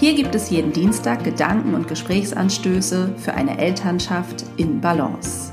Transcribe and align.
Hier 0.00 0.14
gibt 0.14 0.34
es 0.34 0.48
jeden 0.48 0.72
Dienstag 0.72 1.24
Gedanken 1.24 1.74
und 1.74 1.86
Gesprächsanstöße 1.86 3.16
für 3.18 3.34
eine 3.34 3.58
Elternschaft 3.58 4.46
in 4.56 4.80
Balance. 4.80 5.52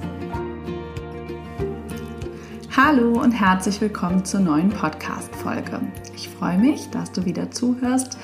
Hallo 2.74 3.22
und 3.22 3.34
herzlich 3.34 3.82
willkommen 3.82 4.24
zur 4.24 4.40
neuen 4.40 4.70
Podcast-Folge. 4.70 5.82
Ich 6.16 6.30
freue 6.30 6.58
mich, 6.58 6.90
dass 6.92 7.12
du 7.12 7.26
wieder 7.26 7.52
zuhörst 7.52 8.18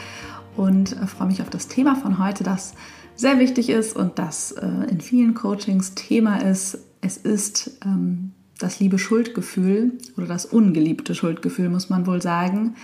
und 0.56 0.94
äh, 0.94 1.08
freue 1.08 1.28
mich 1.28 1.42
auf 1.42 1.50
das 1.50 1.68
Thema 1.68 1.98
von 1.98 2.20
heute, 2.20 2.46
das 2.46 2.74
sehr 3.18 3.38
wichtig 3.38 3.70
ist 3.70 3.94
und 3.94 4.18
das 4.18 4.54
äh, 4.54 4.66
in 4.90 5.02
vielen 5.02 5.34
Coachings 5.34 5.94
Thema 5.94 6.38
ist. 6.38 6.78
Es 7.02 7.18
ist 7.18 7.80
ähm, 7.84 8.32
das 8.60 8.80
liebe 8.80 8.98
Schuldgefühl 8.98 9.98
oder 10.16 10.28
das 10.28 10.46
ungeliebte 10.46 11.16
Schuldgefühl, 11.16 11.68
muss 11.68 11.90
man 11.90 12.08
wohl 12.08 12.22
sagen 12.22 12.76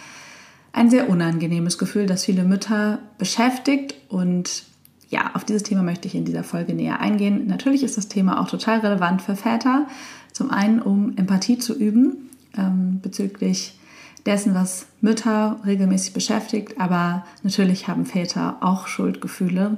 ein 0.71 0.89
sehr 0.89 1.09
unangenehmes 1.09 1.77
Gefühl, 1.77 2.05
das 2.05 2.25
viele 2.25 2.43
Mütter 2.43 2.99
beschäftigt. 3.17 3.95
Und 4.09 4.63
ja, 5.09 5.31
auf 5.33 5.43
dieses 5.43 5.63
Thema 5.63 5.83
möchte 5.83 6.07
ich 6.07 6.15
in 6.15 6.25
dieser 6.25 6.43
Folge 6.43 6.73
näher 6.73 6.99
eingehen. 6.99 7.47
Natürlich 7.47 7.83
ist 7.83 7.97
das 7.97 8.07
Thema 8.07 8.41
auch 8.41 8.49
total 8.49 8.79
relevant 8.79 9.21
für 9.21 9.35
Väter. 9.35 9.87
Zum 10.31 10.51
einen, 10.51 10.81
um 10.81 11.17
Empathie 11.17 11.57
zu 11.57 11.77
üben 11.77 12.29
ähm, 12.57 12.99
bezüglich 13.01 13.79
dessen, 14.25 14.53
was 14.53 14.85
Mütter 15.01 15.59
regelmäßig 15.65 16.13
beschäftigt. 16.13 16.79
Aber 16.79 17.25
natürlich 17.43 17.87
haben 17.87 18.05
Väter 18.05 18.57
auch 18.61 18.87
Schuldgefühle. 18.87 19.77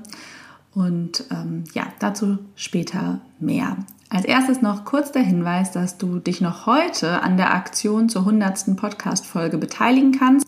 Und 0.74 1.26
ähm, 1.32 1.64
ja, 1.74 1.84
dazu 2.00 2.38
später 2.56 3.20
mehr. 3.40 3.78
Als 4.10 4.26
erstes 4.26 4.62
noch 4.62 4.84
kurz 4.84 5.14
der 5.14 5.22
Hinweis, 5.22 5.72
dass 5.72 5.98
du 5.98 6.20
dich 6.20 6.42
noch 6.42 6.66
heute 6.66 7.22
an 7.22 7.38
der 7.38 7.54
Aktion 7.54 8.10
zur 8.10 8.22
100. 8.24 8.76
Podcast-Folge 8.76 9.58
beteiligen 9.58 10.12
kannst. 10.12 10.46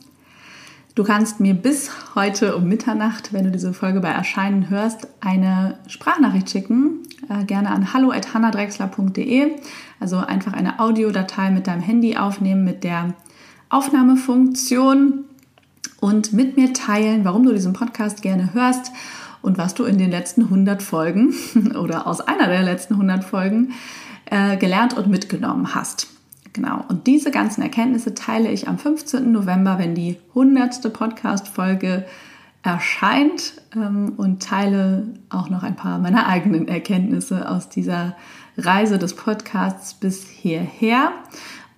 Du 0.96 1.04
kannst 1.04 1.40
mir 1.40 1.56
bis 1.56 1.90
heute 2.14 2.56
um 2.56 2.68
Mitternacht, 2.68 3.34
wenn 3.34 3.46
du 3.46 3.52
diese 3.52 3.74
Folge 3.74 4.00
bei 4.00 4.10
Erscheinen 4.10 4.70
hörst, 4.70 5.08
eine 5.22 5.80
Sprachnachricht 5.88 6.52
schicken. 6.52 7.00
Äh, 7.30 7.46
gerne 7.46 7.72
an 7.72 7.94
hallo.hannadrexler.de. 7.94 9.56
Also 10.00 10.18
einfach 10.18 10.54
eine 10.54 10.80
Audiodatei 10.80 11.50
mit 11.50 11.66
deinem 11.66 11.82
Handy 11.82 12.16
aufnehmen 12.16 12.64
mit 12.64 12.84
der 12.84 13.16
Aufnahmefunktion 13.70 15.26
und 16.00 16.32
mit 16.32 16.58
mir 16.58 16.74
teilen, 16.74 17.26
warum 17.26 17.44
du 17.44 17.54
diesen 17.54 17.74
Podcast 17.74 18.22
gerne 18.22 18.54
hörst 18.54 18.92
und 19.42 19.58
was 19.58 19.74
du 19.74 19.86
in 19.86 19.98
den 19.98 20.12
letzten 20.12 20.44
100 20.44 20.84
Folgen 20.84 21.34
oder 21.76 22.06
aus 22.06 22.22
einer 22.22 22.46
der 22.46 22.62
letzten 22.62 22.94
100 22.94 23.24
Folgen 23.24 23.74
äh, 24.26 24.58
gelernt 24.58 24.96
und 24.96 25.08
mitgenommen 25.08 25.74
hast. 25.74 26.13
Genau. 26.54 26.86
Und 26.88 27.08
diese 27.08 27.32
ganzen 27.32 27.64
Erkenntnisse 27.64 28.14
teile 28.14 28.52
ich 28.52 28.68
am 28.68 28.78
15. 28.78 29.32
November, 29.32 29.80
wenn 29.80 29.96
die 29.96 30.18
100. 30.30 30.94
Podcast-Folge 30.94 32.06
erscheint 32.62 33.56
ähm, 33.76 34.14
und 34.18 34.42
teile 34.42 35.16
auch 35.30 35.50
noch 35.50 35.64
ein 35.64 35.76
paar 35.76 36.00
meiner 36.00 36.28
eigenen 36.28 36.68
Erkenntnisse 36.68 37.50
aus 37.50 37.70
dieser 37.70 38.16
Reise 38.58 39.00
des 39.00 39.16
Podcasts 39.16 39.96
bis 39.96 40.28
hierher. 40.28 41.12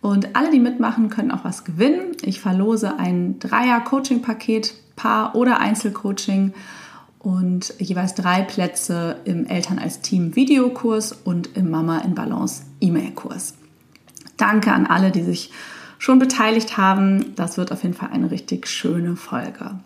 Und 0.01 0.35
alle, 0.35 0.51
die 0.51 0.59
mitmachen, 0.59 1.09
können 1.09 1.31
auch 1.31 1.43
was 1.43 1.63
gewinnen. 1.63 2.11
Ich 2.21 2.39
verlose 2.39 2.99
ein 2.99 3.39
Dreier-Coaching-Paket, 3.39 4.75
Paar- 4.95 5.35
oder 5.35 5.59
Einzelcoaching 5.59 6.53
und 7.17 7.73
jeweils 7.79 8.13
drei 8.13 8.43
Plätze 8.43 9.17
im 9.25 9.47
Eltern 9.47 9.79
als 9.79 10.01
Team 10.01 10.35
Videokurs 10.35 11.11
und 11.11 11.57
im 11.57 11.71
Mama 11.71 11.99
in 11.99 12.13
Balance 12.13 12.63
E-Mail-Kurs. 12.81 13.55
Danke 14.37 14.71
an 14.71 14.85
alle, 14.85 15.11
die 15.11 15.23
sich 15.23 15.51
schon 15.97 16.19
beteiligt 16.19 16.77
haben. 16.77 17.35
Das 17.35 17.57
wird 17.57 17.71
auf 17.71 17.83
jeden 17.83 17.95
Fall 17.95 18.09
eine 18.11 18.31
richtig 18.31 18.67
schöne 18.67 19.15
Folge. 19.15 19.79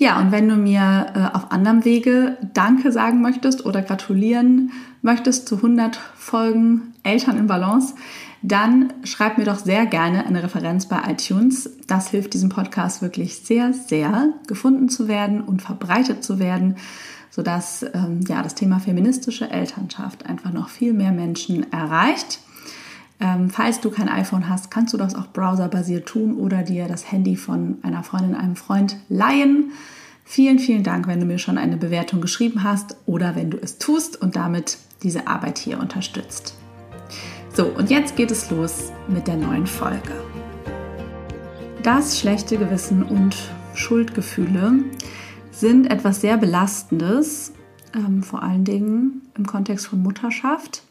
Ja, 0.00 0.18
und 0.18 0.32
wenn 0.32 0.48
du 0.48 0.56
mir 0.56 1.06
äh, 1.14 1.36
auf 1.36 1.52
anderem 1.52 1.84
Wege 1.84 2.38
Danke 2.54 2.90
sagen 2.90 3.20
möchtest 3.20 3.66
oder 3.66 3.82
gratulieren 3.82 4.72
möchtest 5.02 5.46
zu 5.46 5.56
100 5.56 6.00
Folgen 6.16 6.94
Eltern 7.02 7.36
in 7.36 7.46
Balance, 7.46 7.94
dann 8.42 8.94
schreib 9.04 9.36
mir 9.36 9.44
doch 9.44 9.58
sehr 9.58 9.84
gerne 9.84 10.24
eine 10.24 10.42
Referenz 10.42 10.86
bei 10.86 11.02
iTunes. 11.06 11.68
Das 11.86 12.08
hilft 12.08 12.32
diesem 12.32 12.48
Podcast 12.48 13.02
wirklich 13.02 13.40
sehr, 13.40 13.74
sehr 13.74 14.32
gefunden 14.46 14.88
zu 14.88 15.06
werden 15.06 15.42
und 15.42 15.60
verbreitet 15.60 16.24
zu 16.24 16.38
werden, 16.38 16.76
sodass 17.28 17.84
ähm, 17.92 18.20
ja, 18.26 18.42
das 18.42 18.54
Thema 18.54 18.80
feministische 18.80 19.50
Elternschaft 19.50 20.24
einfach 20.24 20.52
noch 20.52 20.70
viel 20.70 20.94
mehr 20.94 21.12
Menschen 21.12 21.70
erreicht. 21.72 22.40
Ähm, 23.20 23.50
falls 23.50 23.80
du 23.80 23.90
kein 23.90 24.08
iPhone 24.08 24.48
hast, 24.48 24.70
kannst 24.70 24.94
du 24.94 24.96
das 24.96 25.14
auch 25.14 25.28
browserbasiert 25.28 26.06
tun 26.06 26.36
oder 26.36 26.62
dir 26.62 26.88
das 26.88 27.12
Handy 27.12 27.36
von 27.36 27.78
einer 27.82 28.02
Freundin, 28.02 28.34
einem 28.34 28.56
Freund 28.56 28.96
leihen. 29.08 29.72
Vielen, 30.24 30.58
vielen 30.58 30.84
Dank, 30.84 31.06
wenn 31.06 31.20
du 31.20 31.26
mir 31.26 31.38
schon 31.38 31.58
eine 31.58 31.76
Bewertung 31.76 32.20
geschrieben 32.20 32.62
hast 32.62 32.96
oder 33.04 33.36
wenn 33.36 33.50
du 33.50 33.58
es 33.60 33.78
tust 33.78 34.20
und 34.20 34.36
damit 34.36 34.78
diese 35.02 35.26
Arbeit 35.26 35.58
hier 35.58 35.78
unterstützt. 35.78 36.54
So, 37.52 37.66
und 37.66 37.90
jetzt 37.90 38.16
geht 38.16 38.30
es 38.30 38.50
los 38.50 38.90
mit 39.08 39.26
der 39.26 39.36
neuen 39.36 39.66
Folge. 39.66 40.12
Das 41.82 42.18
schlechte 42.18 42.56
Gewissen 42.56 43.02
und 43.02 43.36
Schuldgefühle 43.74 44.84
sind 45.50 45.90
etwas 45.90 46.20
sehr 46.20 46.36
Belastendes, 46.36 47.52
ähm, 47.94 48.22
vor 48.22 48.42
allen 48.42 48.64
Dingen 48.64 49.22
im 49.36 49.46
Kontext 49.46 49.88
von 49.88 50.02
Mutterschaft 50.02 50.84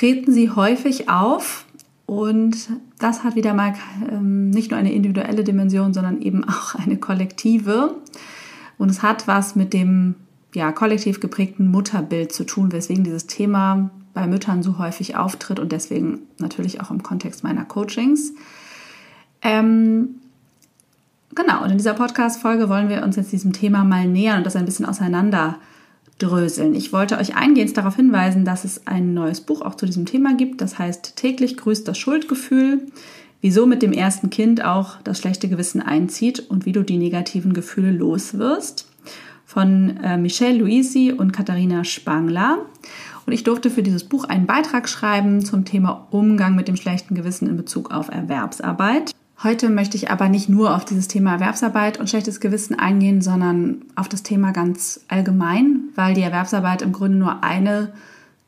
treten 0.00 0.32
sie 0.32 0.48
häufig 0.50 1.10
auf 1.10 1.66
und 2.06 2.70
das 2.98 3.22
hat 3.22 3.36
wieder 3.36 3.52
mal 3.52 3.74
ähm, 4.10 4.48
nicht 4.48 4.70
nur 4.70 4.80
eine 4.80 4.94
individuelle 4.94 5.44
Dimension, 5.44 5.92
sondern 5.92 6.22
eben 6.22 6.42
auch 6.48 6.74
eine 6.74 6.96
kollektive. 6.96 7.96
Und 8.78 8.90
es 8.90 9.02
hat 9.02 9.28
was 9.28 9.56
mit 9.56 9.74
dem 9.74 10.14
ja, 10.54 10.72
kollektiv 10.72 11.20
geprägten 11.20 11.70
Mutterbild 11.70 12.32
zu 12.32 12.44
tun, 12.44 12.72
weswegen 12.72 13.04
dieses 13.04 13.26
Thema 13.26 13.90
bei 14.14 14.26
Müttern 14.26 14.62
so 14.62 14.78
häufig 14.78 15.16
auftritt 15.16 15.60
und 15.60 15.70
deswegen 15.70 16.20
natürlich 16.38 16.80
auch 16.80 16.90
im 16.90 17.02
Kontext 17.02 17.44
meiner 17.44 17.66
Coachings. 17.66 18.32
Ähm, 19.42 20.14
genau, 21.34 21.62
und 21.62 21.70
in 21.72 21.76
dieser 21.76 21.94
Podcast-Folge 21.94 22.70
wollen 22.70 22.88
wir 22.88 23.02
uns 23.02 23.16
jetzt 23.16 23.32
diesem 23.32 23.52
Thema 23.52 23.84
mal 23.84 24.08
nähern 24.08 24.38
und 24.38 24.46
das 24.46 24.56
ein 24.56 24.64
bisschen 24.64 24.86
auseinander 24.86 25.58
dröseln. 26.22 26.74
Ich 26.74 26.92
wollte 26.92 27.18
euch 27.18 27.34
eingehend 27.34 27.76
darauf 27.76 27.96
hinweisen, 27.96 28.44
dass 28.44 28.64
es 28.64 28.86
ein 28.86 29.14
neues 29.14 29.40
Buch 29.40 29.62
auch 29.62 29.74
zu 29.74 29.86
diesem 29.86 30.06
Thema 30.06 30.34
gibt. 30.36 30.60
Das 30.60 30.78
heißt 30.78 31.16
Täglich 31.16 31.56
grüßt 31.56 31.86
das 31.88 31.98
Schuldgefühl, 31.98 32.86
wieso 33.40 33.66
mit 33.66 33.82
dem 33.82 33.92
ersten 33.92 34.30
Kind 34.30 34.64
auch 34.64 35.00
das 35.02 35.18
schlechte 35.18 35.48
Gewissen 35.48 35.80
einzieht 35.82 36.40
und 36.50 36.66
wie 36.66 36.72
du 36.72 36.82
die 36.82 36.98
negativen 36.98 37.52
Gefühle 37.52 37.90
loswirst. 37.90 38.86
Von 39.44 39.96
äh, 39.96 40.16
Michelle 40.16 40.58
Luisi 40.58 41.12
und 41.12 41.32
Katharina 41.32 41.82
Spangler. 41.82 42.58
Und 43.26 43.32
ich 43.32 43.42
durfte 43.42 43.70
für 43.70 43.82
dieses 43.82 44.04
Buch 44.04 44.24
einen 44.24 44.46
Beitrag 44.46 44.88
schreiben 44.88 45.44
zum 45.44 45.64
Thema 45.64 46.06
Umgang 46.10 46.54
mit 46.54 46.68
dem 46.68 46.76
schlechten 46.76 47.14
Gewissen 47.14 47.48
in 47.48 47.56
Bezug 47.56 47.90
auf 47.90 48.08
Erwerbsarbeit. 48.08 49.12
Heute 49.42 49.70
möchte 49.70 49.96
ich 49.96 50.10
aber 50.10 50.28
nicht 50.28 50.50
nur 50.50 50.76
auf 50.76 50.84
dieses 50.84 51.08
Thema 51.08 51.32
Erwerbsarbeit 51.32 51.98
und 51.98 52.10
schlechtes 52.10 52.40
Gewissen 52.40 52.78
eingehen, 52.78 53.22
sondern 53.22 53.86
auf 53.94 54.06
das 54.06 54.22
Thema 54.22 54.52
ganz 54.52 55.00
allgemein, 55.08 55.84
weil 55.94 56.12
die 56.12 56.20
Erwerbsarbeit 56.20 56.82
im 56.82 56.92
Grunde 56.92 57.16
nur 57.16 57.42
eine 57.42 57.94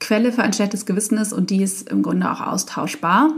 Quelle 0.00 0.33
für 0.33 0.43
ein 0.43 0.53
schlechtes 0.53 0.85
Gewissen 0.85 1.17
ist 1.17 1.33
und 1.33 1.49
die 1.49 1.62
ist 1.62 1.89
im 1.89 2.03
Grunde 2.03 2.31
auch 2.31 2.43
austauschbar. 2.43 3.31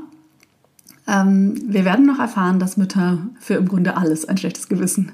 Ähm, 1.07 1.55
wir 1.65 1.85
werden 1.85 2.07
noch 2.07 2.19
erfahren, 2.19 2.59
dass 2.59 2.77
Mütter 2.77 3.19
für 3.39 3.55
im 3.55 3.69
Grunde 3.69 3.97
alles 3.97 4.29
ein 4.29 4.37
schlechtes 4.37 4.69
Gewissen 4.69 5.13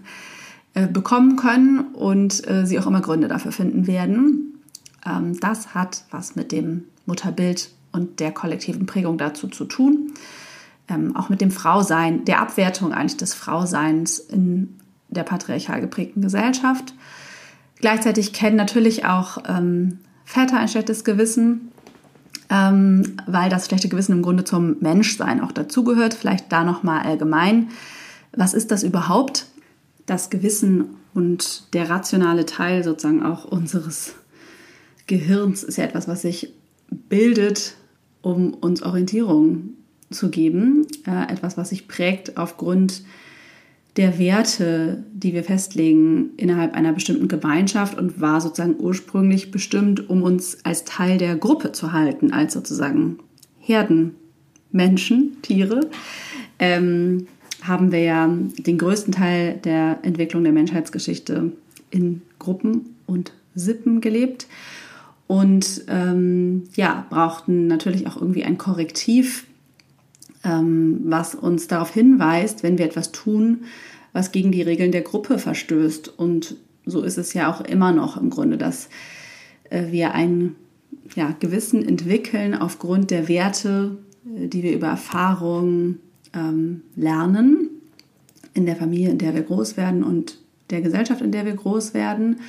äh, 0.72 0.86
bekommen 0.86 1.36
können 1.36 1.92
und 1.92 2.48
äh, 2.48 2.64
sie 2.64 2.78
auch 2.78 2.86
immer 2.86 3.02
Gründe 3.02 3.28
dafür 3.28 3.52
finden 3.52 3.86
werden. 3.86 4.62
Ähm, 5.04 5.38
das 5.40 5.74
hat 5.74 6.04
was 6.10 6.36
mit 6.36 6.52
dem 6.52 6.84
Mutterbild 7.04 7.70
und 7.92 8.18
der 8.18 8.32
kollektiven 8.32 8.86
Prägung 8.86 9.18
dazu 9.18 9.46
zu 9.46 9.66
tun 9.66 10.12
ähm, 10.90 11.16
auch 11.16 11.28
mit 11.28 11.40
dem 11.40 11.50
Frausein, 11.50 12.24
der 12.24 12.40
Abwertung 12.40 12.92
eigentlich 12.92 13.16
des 13.16 13.34
Frauseins 13.34 14.18
in 14.18 14.76
der 15.08 15.22
patriarchal 15.22 15.80
geprägten 15.80 16.20
Gesellschaft. 16.20 16.94
Gleichzeitig 17.80 18.32
kennen 18.32 18.56
natürlich 18.56 19.04
auch 19.04 19.38
ähm, 19.48 19.98
Väter 20.24 20.58
ein 20.58 20.68
schlechtes 20.68 21.04
Gewissen, 21.04 21.72
ähm, 22.50 23.16
weil 23.26 23.48
das 23.48 23.66
schlechte 23.66 23.88
Gewissen 23.88 24.12
im 24.12 24.22
Grunde 24.22 24.44
zum 24.44 24.76
Menschsein 24.80 25.40
auch 25.40 25.52
dazugehört. 25.52 26.14
Vielleicht 26.14 26.52
da 26.52 26.64
nochmal 26.64 27.04
allgemein. 27.04 27.68
Was 28.36 28.54
ist 28.54 28.70
das 28.70 28.82
überhaupt? 28.82 29.46
Das 30.06 30.30
Gewissen 30.30 30.96
Und 31.14 31.74
der 31.74 31.90
rationale 31.90 32.46
Teil 32.46 32.84
sozusagen 32.84 33.24
auch 33.24 33.44
unseres 33.44 34.14
Gehirns 35.06 35.62
ist 35.62 35.78
ja 35.78 35.84
etwas, 35.84 36.06
was 36.06 36.22
sich 36.22 36.54
bildet, 36.88 37.74
um 38.22 38.54
uns 38.54 38.82
Orientierung 38.82 39.70
zu 40.10 40.30
geben. 40.30 40.86
Äh, 41.06 41.32
etwas, 41.32 41.56
was 41.56 41.70
sich 41.70 41.88
prägt 41.88 42.36
aufgrund 42.36 43.02
der 43.96 44.18
Werte, 44.18 45.04
die 45.12 45.34
wir 45.34 45.42
festlegen 45.42 46.30
innerhalb 46.36 46.74
einer 46.74 46.92
bestimmten 46.92 47.28
Gemeinschaft 47.28 47.98
und 47.98 48.20
war 48.20 48.40
sozusagen 48.40 48.76
ursprünglich 48.78 49.50
bestimmt, 49.50 50.08
um 50.08 50.22
uns 50.22 50.58
als 50.64 50.84
Teil 50.84 51.18
der 51.18 51.36
Gruppe 51.36 51.72
zu 51.72 51.92
halten, 51.92 52.32
als 52.32 52.52
sozusagen 52.52 53.18
Herden, 53.58 54.14
Menschen, 54.70 55.36
Tiere. 55.42 55.80
Ähm, 56.58 57.26
haben 57.62 57.92
wir 57.92 58.00
ja 58.00 58.28
den 58.28 58.78
größten 58.78 59.12
Teil 59.12 59.60
der 59.64 59.98
Entwicklung 60.02 60.44
der 60.44 60.52
Menschheitsgeschichte 60.52 61.52
in 61.90 62.22
Gruppen 62.38 62.96
und 63.06 63.32
Sippen 63.54 64.00
gelebt 64.00 64.46
und 65.26 65.84
ähm, 65.88 66.64
ja, 66.74 67.06
brauchten 67.10 67.66
natürlich 67.66 68.06
auch 68.06 68.16
irgendwie 68.16 68.44
ein 68.44 68.58
Korrektiv, 68.58 69.46
was 70.42 71.34
uns 71.34 71.68
darauf 71.68 71.92
hinweist, 71.92 72.62
wenn 72.62 72.78
wir 72.78 72.86
etwas 72.86 73.12
tun, 73.12 73.64
was 74.12 74.32
gegen 74.32 74.52
die 74.52 74.62
Regeln 74.62 74.92
der 74.92 75.02
Gruppe 75.02 75.38
verstößt. 75.38 76.18
Und 76.18 76.56
so 76.86 77.02
ist 77.02 77.18
es 77.18 77.34
ja 77.34 77.50
auch 77.50 77.60
immer 77.60 77.92
noch 77.92 78.16
im 78.16 78.30
Grunde, 78.30 78.56
dass 78.56 78.88
äh, 79.68 79.90
wir 79.90 80.14
ein 80.14 80.56
ja, 81.14 81.34
Gewissen 81.38 81.86
entwickeln 81.86 82.54
aufgrund 82.54 83.10
der 83.10 83.28
Werte, 83.28 83.98
äh, 84.36 84.48
die 84.48 84.62
wir 84.62 84.72
über 84.72 84.88
Erfahrung 84.88 85.96
ähm, 86.34 86.82
lernen, 86.96 87.68
in 88.54 88.66
der 88.66 88.76
Familie, 88.76 89.10
in 89.10 89.18
der 89.18 89.34
wir 89.34 89.42
groß 89.42 89.76
werden 89.76 90.02
und 90.02 90.38
der 90.70 90.80
Gesellschaft, 90.80 91.20
in 91.20 91.32
der 91.32 91.44
wir 91.44 91.54
groß 91.54 91.94
werden. 91.94 92.40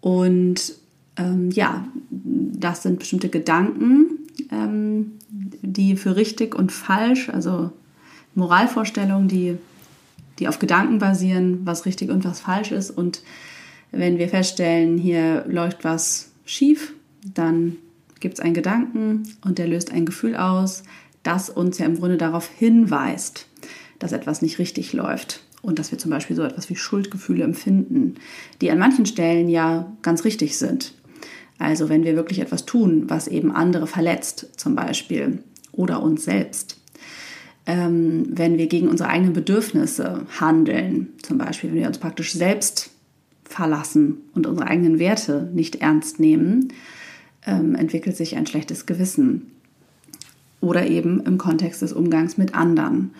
Und 0.00 0.74
ähm, 1.16 1.50
ja, 1.50 1.86
das 2.10 2.82
sind 2.82 2.98
bestimmte 2.98 3.28
Gedanken, 3.28 4.19
ähm, 4.50 5.12
die 5.28 5.96
für 5.96 6.16
richtig 6.16 6.54
und 6.54 6.72
falsch, 6.72 7.28
also 7.28 7.72
Moralvorstellungen, 8.34 9.28
die, 9.28 9.56
die 10.38 10.48
auf 10.48 10.58
Gedanken 10.58 10.98
basieren, 10.98 11.60
was 11.64 11.86
richtig 11.86 12.10
und 12.10 12.24
was 12.24 12.40
falsch 12.40 12.72
ist. 12.72 12.90
Und 12.90 13.22
wenn 13.90 14.18
wir 14.18 14.28
feststellen, 14.28 14.98
hier 14.98 15.44
läuft 15.48 15.84
was 15.84 16.30
schief, 16.44 16.94
dann 17.34 17.76
gibt 18.20 18.34
es 18.34 18.40
einen 18.40 18.54
Gedanken 18.54 19.22
und 19.44 19.58
der 19.58 19.66
löst 19.66 19.92
ein 19.92 20.06
Gefühl 20.06 20.36
aus, 20.36 20.82
das 21.22 21.50
uns 21.50 21.78
ja 21.78 21.86
im 21.86 21.98
Grunde 21.98 22.16
darauf 22.16 22.48
hinweist, 22.48 23.46
dass 23.98 24.12
etwas 24.12 24.42
nicht 24.42 24.58
richtig 24.58 24.92
läuft 24.92 25.42
und 25.62 25.78
dass 25.78 25.90
wir 25.90 25.98
zum 25.98 26.10
Beispiel 26.10 26.36
so 26.36 26.42
etwas 26.42 26.70
wie 26.70 26.76
Schuldgefühle 26.76 27.44
empfinden, 27.44 28.14
die 28.60 28.70
an 28.70 28.78
manchen 28.78 29.06
Stellen 29.06 29.48
ja 29.48 29.92
ganz 30.02 30.24
richtig 30.24 30.58
sind. 30.58 30.94
Also 31.60 31.90
wenn 31.90 32.04
wir 32.04 32.16
wirklich 32.16 32.40
etwas 32.40 32.64
tun, 32.64 33.04
was 33.08 33.28
eben 33.28 33.52
andere 33.52 33.86
verletzt 33.86 34.48
zum 34.56 34.74
Beispiel 34.74 35.40
oder 35.72 36.02
uns 36.02 36.24
selbst. 36.24 36.80
Ähm, 37.66 38.24
wenn 38.30 38.56
wir 38.56 38.66
gegen 38.66 38.88
unsere 38.88 39.10
eigenen 39.10 39.34
Bedürfnisse 39.34 40.22
handeln, 40.40 41.08
zum 41.22 41.36
Beispiel 41.36 41.70
wenn 41.70 41.80
wir 41.80 41.86
uns 41.86 41.98
praktisch 41.98 42.32
selbst 42.32 42.90
verlassen 43.44 44.22
und 44.34 44.46
unsere 44.46 44.68
eigenen 44.68 44.98
Werte 44.98 45.50
nicht 45.52 45.76
ernst 45.76 46.18
nehmen, 46.18 46.72
ähm, 47.46 47.74
entwickelt 47.74 48.16
sich 48.16 48.36
ein 48.36 48.46
schlechtes 48.46 48.86
Gewissen. 48.86 49.52
Oder 50.62 50.86
eben 50.86 51.20
im 51.20 51.36
Kontext 51.36 51.82
des 51.82 51.92
Umgangs 51.92 52.38
mit 52.38 52.54
anderen. 52.54 53.10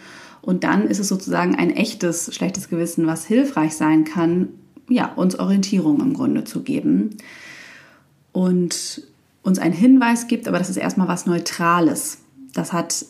Und 0.41 0.65
dann 0.65 0.87
ist 0.87 0.99
es 0.99 1.09
sozusagen 1.09 1.57
ein 1.57 1.71
echtes 1.71 2.35
schlechtes 2.35 2.71
Gewissen, 2.71 3.07
was 3.07 3.27
hilfreich 3.27 3.75
sein 3.75 4.05
kann, 4.05 4.49
ja, 4.89 5.13
uns 5.13 5.39
Orientierung 5.39 6.01
im 6.01 6.15
Grunde 6.15 6.45
zu 6.45 6.63
geben 6.63 7.19
und 8.33 9.03
uns 9.43 9.59
einen 9.59 9.75
Hinweis 9.75 10.29
gibt, 10.29 10.49
aber 10.49 10.59
das 10.59 10.71
ist 10.71 10.77
erstmal 10.77 11.09
was 11.09 11.27
Neutrales. 11.27 12.19
Das 12.55 12.73
hat 12.73 13.07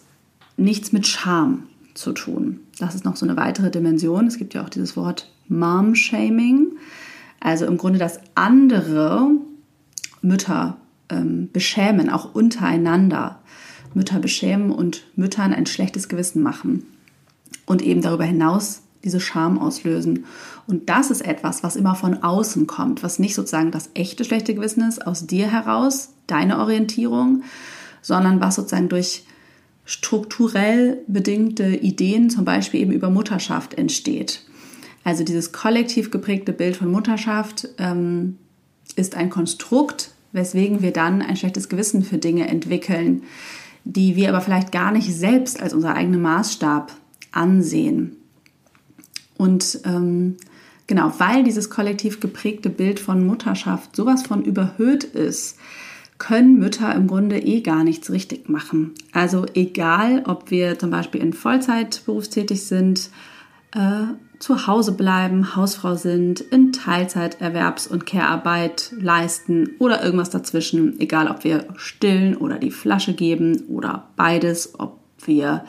nichts 0.56 0.92
mit 0.92 1.06
Scham 1.06 1.64
zu 1.94 2.12
tun. 2.12 2.60
Das 2.78 2.94
ist 2.94 3.04
noch 3.04 3.16
so 3.16 3.26
eine 3.26 3.36
weitere 3.36 3.70
Dimension. 3.70 4.26
Es 4.26 4.38
gibt 4.38 4.54
ja 4.54 4.64
auch 4.64 4.68
dieses 4.68 4.96
Wort 4.96 5.30
Mom-Shaming. 5.48 6.76
Also 7.40 7.66
im 7.66 7.78
Grunde, 7.78 7.98
dass 7.98 8.20
andere 8.34 9.30
Mütter 10.22 10.76
ähm, 11.08 11.50
beschämen, 11.52 12.10
auch 12.10 12.34
untereinander. 12.34 13.40
Mütter 13.94 14.20
beschämen 14.20 14.70
und 14.70 15.04
Müttern 15.16 15.52
ein 15.52 15.66
schlechtes 15.66 16.08
Gewissen 16.08 16.42
machen. 16.42 16.86
Und 17.66 17.82
eben 17.82 18.02
darüber 18.02 18.24
hinaus 18.24 18.82
diese 19.04 19.20
Scham 19.20 19.58
auslösen. 19.58 20.24
Und 20.66 20.88
das 20.88 21.10
ist 21.10 21.22
etwas, 21.22 21.62
was 21.62 21.76
immer 21.76 21.94
von 21.94 22.22
außen 22.22 22.66
kommt, 22.66 23.02
was 23.02 23.18
nicht 23.18 23.34
sozusagen 23.34 23.70
das 23.70 23.90
echte 23.94 24.24
schlechte 24.24 24.54
Gewissen 24.54 24.86
ist, 24.86 25.06
aus 25.06 25.26
dir 25.26 25.50
heraus, 25.50 26.10
deine 26.26 26.58
Orientierung, 26.58 27.42
sondern 28.02 28.40
was 28.40 28.56
sozusagen 28.56 28.88
durch 28.88 29.24
strukturell 29.84 31.02
bedingte 31.06 31.66
Ideen, 31.76 32.30
zum 32.30 32.44
Beispiel 32.44 32.80
eben 32.80 32.92
über 32.92 33.10
Mutterschaft, 33.10 33.74
entsteht. 33.74 34.44
Also 35.02 35.24
dieses 35.24 35.52
kollektiv 35.52 36.10
geprägte 36.10 36.52
Bild 36.52 36.76
von 36.76 36.90
Mutterschaft 36.90 37.68
ähm, 37.78 38.36
ist 38.96 39.16
ein 39.16 39.30
Konstrukt, 39.30 40.12
weswegen 40.32 40.82
wir 40.82 40.92
dann 40.92 41.22
ein 41.22 41.36
schlechtes 41.36 41.68
Gewissen 41.68 42.04
für 42.04 42.18
Dinge 42.18 42.46
entwickeln, 42.48 43.22
die 43.84 44.14
wir 44.14 44.28
aber 44.28 44.40
vielleicht 44.40 44.72
gar 44.72 44.92
nicht 44.92 45.12
selbst 45.12 45.60
als 45.60 45.72
unser 45.72 45.94
eigener 45.94 46.18
Maßstab 46.18 46.92
ansehen. 47.32 48.16
Und 49.40 49.80
ähm, 49.86 50.36
genau, 50.86 51.14
weil 51.16 51.44
dieses 51.44 51.70
kollektiv 51.70 52.20
geprägte 52.20 52.68
Bild 52.68 53.00
von 53.00 53.26
Mutterschaft 53.26 53.96
sowas 53.96 54.22
von 54.22 54.44
überhöht 54.44 55.02
ist, 55.02 55.56
können 56.18 56.58
Mütter 56.58 56.94
im 56.94 57.06
Grunde 57.06 57.38
eh 57.38 57.62
gar 57.62 57.82
nichts 57.82 58.10
richtig 58.10 58.50
machen. 58.50 58.92
Also 59.14 59.46
egal, 59.54 60.24
ob 60.26 60.50
wir 60.50 60.78
zum 60.78 60.90
Beispiel 60.90 61.22
in 61.22 61.32
Vollzeit 61.32 62.02
berufstätig 62.04 62.64
sind, 62.66 63.08
äh, 63.72 64.08
zu 64.40 64.66
Hause 64.66 64.92
bleiben, 64.92 65.56
Hausfrau 65.56 65.94
sind, 65.94 66.40
in 66.40 66.74
Teilzeit 66.74 67.40
Erwerbs- 67.40 67.86
und 67.86 68.04
Care-Arbeit 68.04 68.92
leisten 69.00 69.70
oder 69.78 70.04
irgendwas 70.04 70.28
dazwischen, 70.28 71.00
egal 71.00 71.28
ob 71.28 71.44
wir 71.44 71.64
stillen 71.76 72.36
oder 72.36 72.58
die 72.58 72.70
Flasche 72.70 73.14
geben 73.14 73.64
oder 73.68 74.10
beides, 74.16 74.78
ob 74.78 74.98
wir 75.24 75.64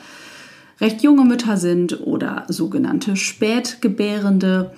recht 0.82 1.02
junge 1.02 1.24
Mütter 1.24 1.56
sind 1.56 2.00
oder 2.00 2.44
sogenannte 2.48 3.16
Spätgebärende. 3.16 4.72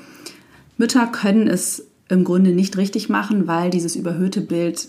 Mütter 0.77 1.07
können 1.07 1.49
es 1.49 1.87
im 2.09 2.25
Grunde 2.25 2.51
nicht 2.51 2.77
richtig 2.77 3.09
machen, 3.09 3.47
weil 3.47 3.71
dieses 3.71 3.97
überhöhte 3.97 4.43
Bild 4.43 4.89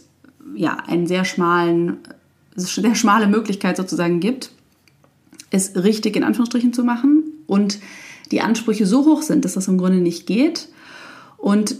ja 0.55 0.77
einen 0.87 1.07
sehr 1.07 1.23
schmalen, 1.23 1.97
sehr 2.55 2.95
schmale 2.95 3.27
Möglichkeit 3.27 3.77
sozusagen 3.77 4.19
gibt, 4.19 4.51
es 5.51 5.75
richtig 5.75 6.17
in 6.17 6.23
Anführungsstrichen 6.23 6.73
zu 6.73 6.83
machen 6.83 7.23
und 7.47 7.79
die 8.31 8.41
Ansprüche 8.41 8.85
so 8.85 9.05
hoch 9.05 9.21
sind, 9.21 9.45
dass 9.45 9.53
das 9.53 9.69
im 9.69 9.77
Grunde 9.77 9.99
nicht 9.99 10.27
geht. 10.27 10.67
Und 11.37 11.77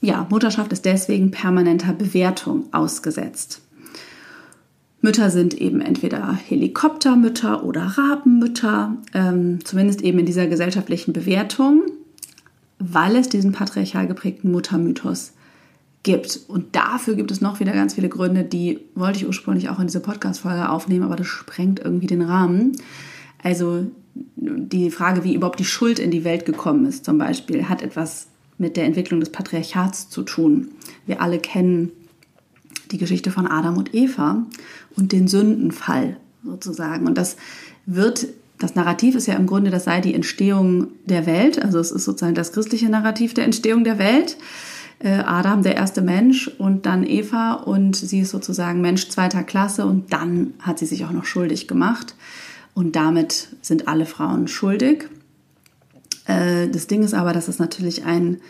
ja, 0.00 0.26
Mutterschaft 0.30 0.72
ist 0.72 0.84
deswegen 0.84 1.30
permanenter 1.30 1.92
Bewertung 1.92 2.72
ausgesetzt. 2.72 3.60
Mütter 5.00 5.30
sind 5.30 5.54
eben 5.54 5.80
entweder 5.80 6.32
Helikoptermütter 6.32 7.64
oder 7.64 7.82
Rabenmütter, 7.82 8.96
ähm, 9.14 9.64
zumindest 9.64 10.02
eben 10.02 10.18
in 10.18 10.26
dieser 10.26 10.48
gesellschaftlichen 10.48 11.12
Bewertung, 11.12 11.82
weil 12.78 13.16
es 13.16 13.28
diesen 13.28 13.52
patriarchal 13.52 14.08
geprägten 14.08 14.50
Muttermythos 14.50 15.32
gibt. 16.02 16.40
Und 16.48 16.74
dafür 16.74 17.14
gibt 17.14 17.30
es 17.30 17.40
noch 17.40 17.60
wieder 17.60 17.72
ganz 17.72 17.94
viele 17.94 18.08
Gründe, 18.08 18.42
die 18.42 18.80
wollte 18.94 19.18
ich 19.18 19.26
ursprünglich 19.26 19.68
auch 19.68 19.78
in 19.78 19.86
diese 19.86 20.00
Podcast-Folge 20.00 20.68
aufnehmen, 20.68 21.04
aber 21.04 21.16
das 21.16 21.26
sprengt 21.26 21.80
irgendwie 21.80 22.06
den 22.06 22.22
Rahmen. 22.22 22.72
Also 23.42 23.86
die 24.36 24.90
Frage, 24.90 25.22
wie 25.22 25.34
überhaupt 25.34 25.60
die 25.60 25.64
Schuld 25.64 25.98
in 25.98 26.10
die 26.10 26.24
Welt 26.24 26.44
gekommen 26.44 26.86
ist, 26.86 27.04
zum 27.04 27.18
Beispiel, 27.18 27.68
hat 27.68 27.82
etwas 27.82 28.28
mit 28.58 28.76
der 28.76 28.84
Entwicklung 28.84 29.20
des 29.20 29.30
Patriarchats 29.30 30.08
zu 30.08 30.22
tun. 30.22 30.68
Wir 31.06 31.22
alle 31.22 31.38
kennen 31.38 31.92
die 32.90 32.98
Geschichte 32.98 33.30
von 33.30 33.46
Adam 33.46 33.76
und 33.76 33.94
Eva 33.94 34.46
und 34.96 35.12
den 35.12 35.28
Sündenfall 35.28 36.16
sozusagen. 36.44 37.06
Und 37.06 37.16
das 37.16 37.36
wird, 37.86 38.26
das 38.58 38.74
Narrativ 38.74 39.14
ist 39.14 39.26
ja 39.26 39.34
im 39.34 39.46
Grunde, 39.46 39.70
das 39.70 39.84
sei 39.84 40.00
die 40.00 40.14
Entstehung 40.14 40.88
der 41.06 41.26
Welt. 41.26 41.62
Also 41.62 41.78
es 41.78 41.90
ist 41.90 42.04
sozusagen 42.04 42.34
das 42.34 42.52
christliche 42.52 42.88
Narrativ 42.88 43.34
der 43.34 43.44
Entstehung 43.44 43.84
der 43.84 43.98
Welt. 43.98 44.36
Äh, 45.00 45.20
Adam, 45.20 45.62
der 45.62 45.76
erste 45.76 46.02
Mensch 46.02 46.48
und 46.58 46.84
dann 46.86 47.06
Eva 47.06 47.52
und 47.52 47.94
sie 47.94 48.20
ist 48.20 48.30
sozusagen 48.30 48.80
Mensch 48.80 49.08
zweiter 49.08 49.44
Klasse 49.44 49.86
und 49.86 50.12
dann 50.12 50.54
hat 50.58 50.80
sie 50.80 50.86
sich 50.86 51.04
auch 51.04 51.12
noch 51.12 51.24
schuldig 51.24 51.68
gemacht. 51.68 52.16
Und 52.74 52.96
damit 52.96 53.48
sind 53.62 53.86
alle 53.88 54.06
Frauen 54.06 54.48
schuldig. 54.48 55.08
Äh, 56.26 56.68
das 56.68 56.88
Ding 56.88 57.02
ist 57.02 57.14
aber, 57.14 57.32
dass 57.32 57.48
es 57.48 57.58
natürlich 57.58 58.04
ein 58.04 58.40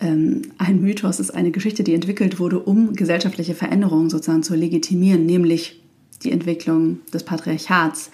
ein 0.00 0.80
Mythos 0.80 1.18
ist 1.18 1.30
eine 1.30 1.50
Geschichte, 1.50 1.82
die 1.82 1.94
entwickelt 1.94 2.38
wurde, 2.38 2.60
um 2.60 2.94
gesellschaftliche 2.94 3.54
Veränderungen 3.54 4.10
sozusagen 4.10 4.42
zu 4.42 4.54
legitimieren, 4.54 5.26
nämlich 5.26 5.82
die 6.22 6.30
Entwicklung 6.30 7.00
des 7.12 7.24
Patriarchats. 7.24 8.10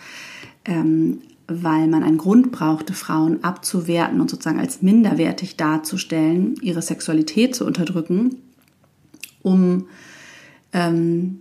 Ähm, 0.65 1.19
weil 1.47 1.89
man 1.89 2.03
einen 2.03 2.19
Grund 2.19 2.53
brauchte, 2.53 2.95
Frauen 2.95 3.45
abzuwerten 3.45 4.21
und 4.21 4.31
sozusagen 4.31 4.61
als 4.61 4.83
minderwertig 4.83 5.57
darzustellen, 5.57 6.55
ihre 6.63 6.81
Sexualität 6.81 7.55
zu 7.55 7.67
unterdrücken, 7.67 8.37
um 9.43 9.87
ähm, 10.73 11.41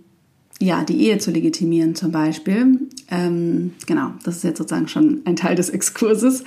ja, 0.60 0.84
die 0.84 1.00
Ehe 1.00 1.18
zu 1.18 1.30
legitimieren 1.30 1.94
zum 1.94 2.12
Beispiel. 2.12 2.80
Ähm, 3.10 3.72
genau, 3.86 4.12
das 4.24 4.36
ist 4.36 4.44
jetzt 4.44 4.58
sozusagen 4.58 4.88
schon 4.88 5.22
ein 5.24 5.36
Teil 5.36 5.56
des 5.56 5.70
Exkurses, 5.70 6.44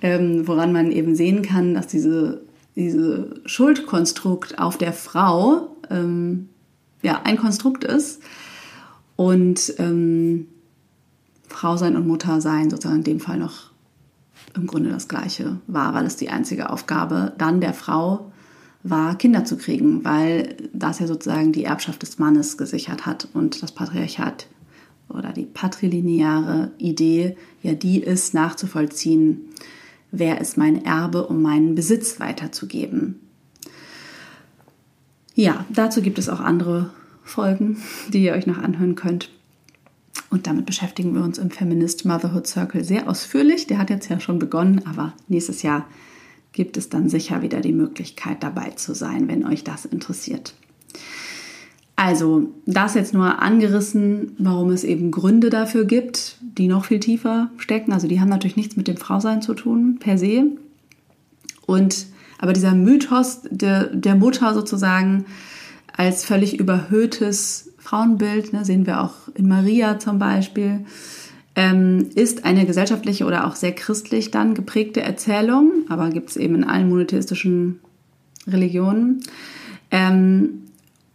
ähm, 0.00 0.46
woran 0.48 0.72
man 0.72 0.90
eben 0.90 1.14
sehen 1.14 1.42
kann, 1.42 1.74
dass 1.74 1.86
diese, 1.86 2.42
diese 2.76 3.40
Schuldkonstrukt 3.44 4.58
auf 4.58 4.78
der 4.78 4.92
Frau 4.92 5.76
ähm, 5.90 6.48
ja, 7.02 7.20
ein 7.24 7.36
Konstrukt 7.36 7.84
ist 7.84 8.22
und 9.16 9.74
ähm, 9.78 10.48
Frau 11.48 11.76
sein 11.76 11.96
und 11.96 12.06
Mutter 12.06 12.40
sein 12.40 12.70
sozusagen 12.70 12.98
in 12.98 13.04
dem 13.04 13.20
Fall 13.20 13.38
noch 13.38 13.70
im 14.54 14.66
Grunde 14.66 14.90
das 14.90 15.08
Gleiche 15.08 15.58
war, 15.66 15.94
weil 15.94 16.06
es 16.06 16.16
die 16.16 16.30
einzige 16.30 16.70
Aufgabe 16.70 17.32
dann 17.38 17.60
der 17.60 17.74
Frau 17.74 18.32
war, 18.82 19.16
Kinder 19.16 19.44
zu 19.44 19.56
kriegen, 19.56 20.04
weil 20.04 20.56
das 20.72 20.98
ja 20.98 21.06
sozusagen 21.06 21.52
die 21.52 21.64
Erbschaft 21.64 22.02
des 22.02 22.18
Mannes 22.18 22.58
gesichert 22.58 23.06
hat 23.06 23.28
und 23.32 23.62
das 23.62 23.72
Patriarchat 23.72 24.46
oder 25.08 25.32
die 25.32 25.46
patrilineare 25.46 26.72
Idee 26.78 27.36
ja 27.62 27.74
die 27.74 28.00
ist, 28.00 28.34
nachzuvollziehen, 28.34 29.48
wer 30.18 30.40
ist 30.40 30.56
mein 30.56 30.84
Erbe, 30.84 31.26
um 31.26 31.42
meinen 31.42 31.74
Besitz 31.74 32.20
weiterzugeben. 32.20 33.20
Ja, 35.34 35.64
dazu 35.68 36.00
gibt 36.00 36.18
es 36.18 36.28
auch 36.28 36.40
andere 36.40 36.90
Folgen, 37.24 37.78
die 38.08 38.24
ihr 38.24 38.34
euch 38.34 38.46
noch 38.46 38.58
anhören 38.58 38.94
könnt. 38.94 39.30
Und 40.30 40.46
damit 40.46 40.66
beschäftigen 40.66 41.14
wir 41.14 41.22
uns 41.22 41.38
im 41.38 41.50
Feminist 41.50 42.04
Motherhood 42.04 42.46
Circle 42.46 42.84
sehr 42.84 43.08
ausführlich. 43.08 43.66
Der 43.66 43.78
hat 43.78 43.90
jetzt 43.90 44.08
ja 44.08 44.20
schon 44.20 44.38
begonnen, 44.38 44.82
aber 44.86 45.12
nächstes 45.28 45.62
Jahr 45.62 45.86
gibt 46.52 46.76
es 46.76 46.88
dann 46.88 47.08
sicher 47.08 47.42
wieder 47.42 47.60
die 47.60 47.72
Möglichkeit 47.72 48.42
dabei 48.42 48.70
zu 48.70 48.94
sein, 48.94 49.28
wenn 49.28 49.44
euch 49.44 49.64
das 49.64 49.84
interessiert. 49.84 50.54
Also, 52.04 52.52
das 52.66 52.92
jetzt 52.92 53.14
nur 53.14 53.40
angerissen, 53.40 54.32
warum 54.36 54.68
es 54.72 54.84
eben 54.84 55.10
Gründe 55.10 55.48
dafür 55.48 55.86
gibt, 55.86 56.36
die 56.42 56.68
noch 56.68 56.84
viel 56.84 57.00
tiefer 57.00 57.48
stecken. 57.56 57.94
Also, 57.94 58.08
die 58.08 58.20
haben 58.20 58.28
natürlich 58.28 58.58
nichts 58.58 58.76
mit 58.76 58.88
dem 58.88 58.98
Frausein 58.98 59.40
zu 59.40 59.54
tun, 59.54 59.96
per 60.00 60.18
se. 60.18 60.44
Und, 61.64 62.04
aber 62.38 62.52
dieser 62.52 62.74
Mythos 62.74 63.40
der, 63.50 63.84
der 63.84 64.16
Mutter 64.16 64.52
sozusagen 64.52 65.24
als 65.96 66.26
völlig 66.26 66.60
überhöhtes 66.60 67.70
Frauenbild, 67.78 68.52
ne, 68.52 68.66
sehen 68.66 68.86
wir 68.86 69.00
auch 69.00 69.14
in 69.34 69.48
Maria 69.48 69.98
zum 69.98 70.18
Beispiel, 70.18 70.84
ähm, 71.56 72.10
ist 72.14 72.44
eine 72.44 72.66
gesellschaftliche 72.66 73.24
oder 73.24 73.46
auch 73.46 73.56
sehr 73.56 73.72
christlich 73.72 74.30
dann 74.30 74.52
geprägte 74.52 75.00
Erzählung, 75.00 75.72
aber 75.88 76.10
gibt 76.10 76.28
es 76.28 76.36
eben 76.36 76.56
in 76.56 76.64
allen 76.64 76.90
monotheistischen 76.90 77.80
Religionen. 78.46 79.22
Ähm, 79.90 80.63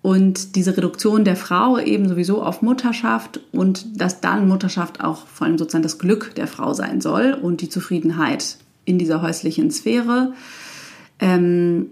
und 0.02 0.56
diese 0.56 0.78
Reduktion 0.78 1.26
der 1.26 1.36
Frau 1.36 1.78
eben 1.78 2.08
sowieso 2.08 2.42
auf 2.42 2.62
Mutterschaft 2.62 3.42
und 3.52 4.00
dass 4.00 4.22
dann 4.22 4.48
Mutterschaft 4.48 5.02
auch 5.02 5.28
vor 5.28 5.46
allem 5.46 5.58
sozusagen 5.58 5.84
das 5.84 6.00
Glück 6.00 6.34
der 6.36 6.48
Frau 6.48 6.74
sein 6.74 7.02
soll 7.02 7.34
und 7.34 7.62
die 7.62 7.70
Zufriedenheit 7.70 8.58
in 8.86 8.98
dieser 8.98 9.22
häuslichen 9.22 9.72
Sphäre. 9.72 10.34
Ähm, 11.20 11.88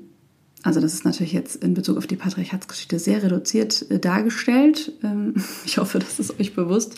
also 0.64 0.80
das 0.80 0.94
ist 0.94 1.06
natürlich 1.06 1.34
jetzt 1.34 1.58
in 1.58 1.74
Bezug 1.74 1.98
auf 1.98 2.08
die 2.08 2.16
Patriarchatsgeschichte 2.16 2.98
sehr 2.98 3.24
reduziert 3.24 3.90
äh, 3.92 4.00
dargestellt. 4.00 4.94
Ähm, 5.04 5.36
ich 5.66 5.78
hoffe, 5.78 6.00
das 6.00 6.20
ist 6.20 6.40
euch 6.40 6.56
bewusst. 6.56 6.96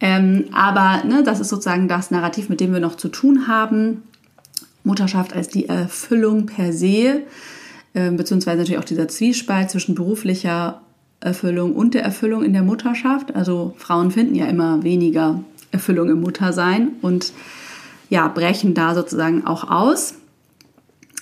Ähm, 0.00 0.46
aber 0.52 1.04
ne, 1.04 1.22
das 1.22 1.40
ist 1.40 1.50
sozusagen 1.50 1.88
das 1.88 2.10
Narrativ, 2.10 2.48
mit 2.48 2.60
dem 2.60 2.72
wir 2.72 2.80
noch 2.80 2.96
zu 2.96 3.08
tun 3.08 3.46
haben. 3.48 4.02
Mutterschaft 4.82 5.32
als 5.32 5.48
die 5.48 5.68
Erfüllung 5.68 6.46
per 6.46 6.72
se, 6.72 7.22
beziehungsweise 7.92 8.58
natürlich 8.58 8.78
auch 8.78 8.84
dieser 8.84 9.08
Zwiespalt 9.08 9.70
zwischen 9.70 9.94
beruflicher 9.94 10.80
Erfüllung 11.20 11.74
und 11.74 11.94
der 11.94 12.02
Erfüllung 12.02 12.42
in 12.42 12.52
der 12.52 12.62
Mutterschaft. 12.62 13.34
Also 13.34 13.74
Frauen 13.76 14.10
finden 14.10 14.34
ja 14.34 14.46
immer 14.46 14.82
weniger 14.82 15.42
Erfüllung 15.70 16.08
im 16.10 16.20
Muttersein 16.20 16.92
und 17.00 17.32
ja, 18.10 18.28
brechen 18.28 18.74
da 18.74 18.94
sozusagen 18.94 19.46
auch 19.46 19.70
aus. 19.70 20.14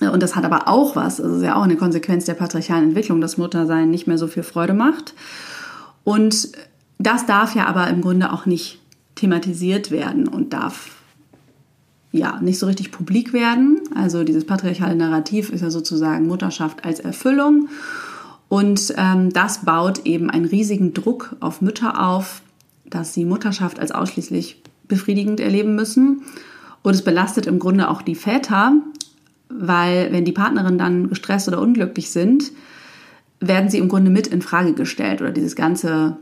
Und 0.00 0.22
das 0.22 0.34
hat 0.34 0.44
aber 0.44 0.66
auch 0.66 0.96
was, 0.96 1.18
das 1.18 1.30
ist 1.30 1.42
ja 1.42 1.56
auch 1.56 1.62
eine 1.62 1.76
Konsequenz 1.76 2.24
der 2.24 2.34
patriarchalen 2.34 2.88
Entwicklung, 2.88 3.20
dass 3.20 3.36
Muttersein 3.36 3.90
nicht 3.90 4.06
mehr 4.06 4.16
so 4.16 4.26
viel 4.26 4.42
Freude 4.42 4.72
macht. 4.72 5.14
Und 6.04 6.48
das 6.98 7.26
darf 7.26 7.54
ja 7.54 7.66
aber 7.66 7.88
im 7.88 8.00
Grunde 8.00 8.32
auch 8.32 8.46
nicht 8.46 8.80
thematisiert 9.14 9.90
werden 9.90 10.26
und 10.26 10.52
darf 10.52 10.99
ja 12.12 12.40
nicht 12.40 12.58
so 12.58 12.66
richtig 12.66 12.90
publik 12.90 13.32
werden. 13.32 13.80
Also 13.94 14.24
dieses 14.24 14.44
patriarchale 14.44 14.96
Narrativ 14.96 15.50
ist 15.50 15.60
ja 15.60 15.70
sozusagen 15.70 16.26
Mutterschaft 16.26 16.84
als 16.84 17.00
Erfüllung. 17.00 17.68
Und 18.48 18.94
ähm, 18.96 19.32
das 19.32 19.64
baut 19.64 20.06
eben 20.06 20.28
einen 20.28 20.44
riesigen 20.44 20.92
Druck 20.92 21.36
auf 21.40 21.60
Mütter 21.60 22.04
auf, 22.04 22.42
dass 22.84 23.14
sie 23.14 23.24
Mutterschaft 23.24 23.78
als 23.78 23.92
ausschließlich 23.92 24.60
befriedigend 24.88 25.38
erleben 25.38 25.76
müssen. 25.76 26.22
Und 26.82 26.94
es 26.94 27.02
belastet 27.02 27.46
im 27.46 27.60
Grunde 27.60 27.88
auch 27.88 28.02
die 28.02 28.16
Väter, 28.16 28.72
weil 29.48 30.10
wenn 30.10 30.24
die 30.24 30.32
Partnerinnen 30.32 30.78
dann 30.78 31.08
gestresst 31.08 31.46
oder 31.46 31.60
unglücklich 31.60 32.10
sind, 32.10 32.50
werden 33.38 33.70
sie 33.70 33.78
im 33.78 33.88
Grunde 33.88 34.10
mit 34.10 34.26
in 34.26 34.42
Frage 34.42 34.72
gestellt 34.72 35.20
oder 35.20 35.30
dieses 35.30 35.54
ganze 35.54 36.16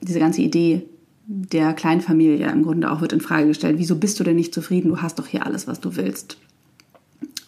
diese 0.00 0.18
ganze 0.18 0.42
Idee 0.42 0.86
der 1.30 1.74
Kleinfamilie 1.74 2.50
im 2.50 2.62
Grunde 2.62 2.90
auch 2.90 3.02
wird 3.02 3.12
in 3.12 3.20
Frage 3.20 3.48
gestellt. 3.48 3.76
Wieso 3.78 3.96
bist 3.96 4.18
du 4.18 4.24
denn 4.24 4.36
nicht 4.36 4.54
zufrieden? 4.54 4.88
Du 4.88 5.02
hast 5.02 5.18
doch 5.18 5.26
hier 5.26 5.44
alles, 5.44 5.66
was 5.66 5.78
du 5.78 5.94
willst. 5.94 6.38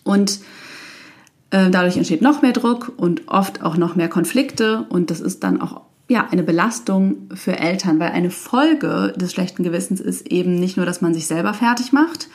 Und 0.05 0.41
äh, 1.51 1.71
dadurch 1.71 1.97
entsteht 1.97 2.21
noch 2.21 2.43
mehr 2.43 2.53
Druck 2.53 2.93
und 2.97 3.27
oft 3.29 3.63
auch 3.63 3.79
noch 3.79 3.97
mehr 3.97 4.09
Konflikte 4.09 4.87
und 4.91 5.11
das 5.11 5.21
ist 5.21 5.43
dann 5.43 5.61
auch 5.61 5.81
ja, 6.09 6.29
eine 6.31 6.43
Belastung 6.43 7.29
für 7.35 7.59
Eltern, 7.59 7.99
weil 8.01 8.11
eine 8.11 8.31
Folge 8.31 9.15
des 9.17 9.33
schlechten 9.33 9.63
Gewissens 9.63 10.01
ist 10.01 10.27
eben 10.27 10.57
nicht 10.57 10.77
nur, 10.77 10.85
dass 10.85 11.01
man 11.01 11.15
sich 11.15 11.27
selber 11.27 11.55
fertig 11.55 11.93
macht 11.93 12.29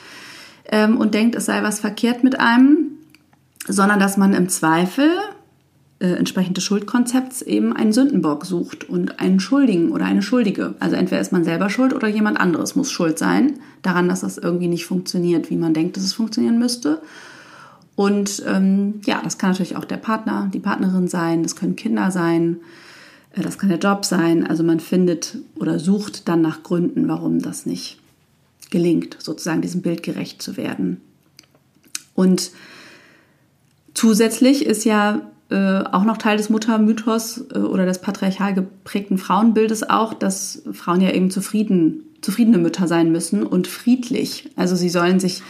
ähm, 0.65 0.97
und 0.97 1.13
denkt, 1.13 1.35
es 1.35 1.45
sei 1.45 1.61
was 1.61 1.79
verkehrt 1.79 2.23
mit 2.23 2.39
einem, 2.39 2.91
sondern 3.67 3.99
dass 3.99 4.17
man 4.17 4.33
im 4.33 4.49
Zweifel 4.49 5.09
äh, 5.99 6.07
entsprechend 6.07 6.57
des 6.57 6.65
Schuldkonzepts 6.65 7.41
eben 7.41 7.73
einen 7.73 7.93
Sündenbock 7.93 8.45
sucht 8.45 8.89
und 8.89 9.19
einen 9.21 9.39
Schuldigen 9.39 9.91
oder 9.91 10.05
eine 10.05 10.21
Schuldige. 10.21 10.75
Also 10.79 10.97
entweder 10.97 11.21
ist 11.21 11.31
man 11.31 11.45
selber 11.45 11.69
schuld 11.69 11.93
oder 11.93 12.09
jemand 12.09 12.37
anderes 12.37 12.75
muss 12.75 12.91
schuld 12.91 13.17
sein 13.17 13.59
daran, 13.81 14.09
dass 14.09 14.19
das 14.19 14.37
irgendwie 14.37 14.67
nicht 14.67 14.85
funktioniert, 14.85 15.49
wie 15.49 15.55
man 15.55 15.73
denkt, 15.73 15.95
dass 15.95 16.03
es 16.03 16.13
funktionieren 16.13 16.59
müsste. 16.59 17.01
Und 17.95 18.43
ähm, 18.45 18.95
ja, 19.05 19.21
das 19.23 19.37
kann 19.37 19.51
natürlich 19.51 19.77
auch 19.77 19.85
der 19.85 19.95
Partner, 19.95 20.49
die 20.53 20.59
Partnerin 20.59 21.07
sein, 21.07 21.43
das 21.43 21.55
können 21.55 21.77
Kinder 21.77 22.11
sein, 22.11 22.57
äh, 23.33 23.41
das 23.41 23.57
kann 23.57 23.69
der 23.69 23.79
Job 23.79 24.03
sein. 24.03 24.45
Also 24.45 24.63
man 24.63 24.81
findet 24.81 25.37
oder 25.55 25.79
sucht 25.79 26.27
dann 26.27 26.41
nach 26.41 26.61
Gründen, 26.61 27.07
warum 27.07 27.41
das 27.41 27.65
nicht 27.65 27.99
gelingt, 28.69 29.15
sozusagen 29.19 29.61
diesem 29.61 29.81
Bild 29.81 30.03
gerecht 30.03 30.41
zu 30.41 30.57
werden. 30.57 30.99
Und 32.15 32.51
zusätzlich 33.93 34.65
ist 34.65 34.83
ja 34.83 35.21
äh, 35.49 35.83
auch 35.91 36.03
noch 36.03 36.17
Teil 36.17 36.37
des 36.37 36.49
Muttermythos 36.49 37.45
äh, 37.53 37.59
oder 37.59 37.85
des 37.85 37.99
patriarchal 37.99 38.53
geprägten 38.53 39.17
Frauenbildes 39.17 39.87
auch, 39.89 40.13
dass 40.13 40.63
Frauen 40.71 41.01
ja 41.01 41.11
eben 41.11 41.29
zufrieden, 41.29 42.03
zufriedene 42.21 42.57
Mütter 42.57 42.87
sein 42.87 43.11
müssen 43.11 43.43
und 43.43 43.67
friedlich. 43.67 44.49
Also 44.55 44.75
sie 44.75 44.89
sollen 44.89 45.19
sich 45.19 45.43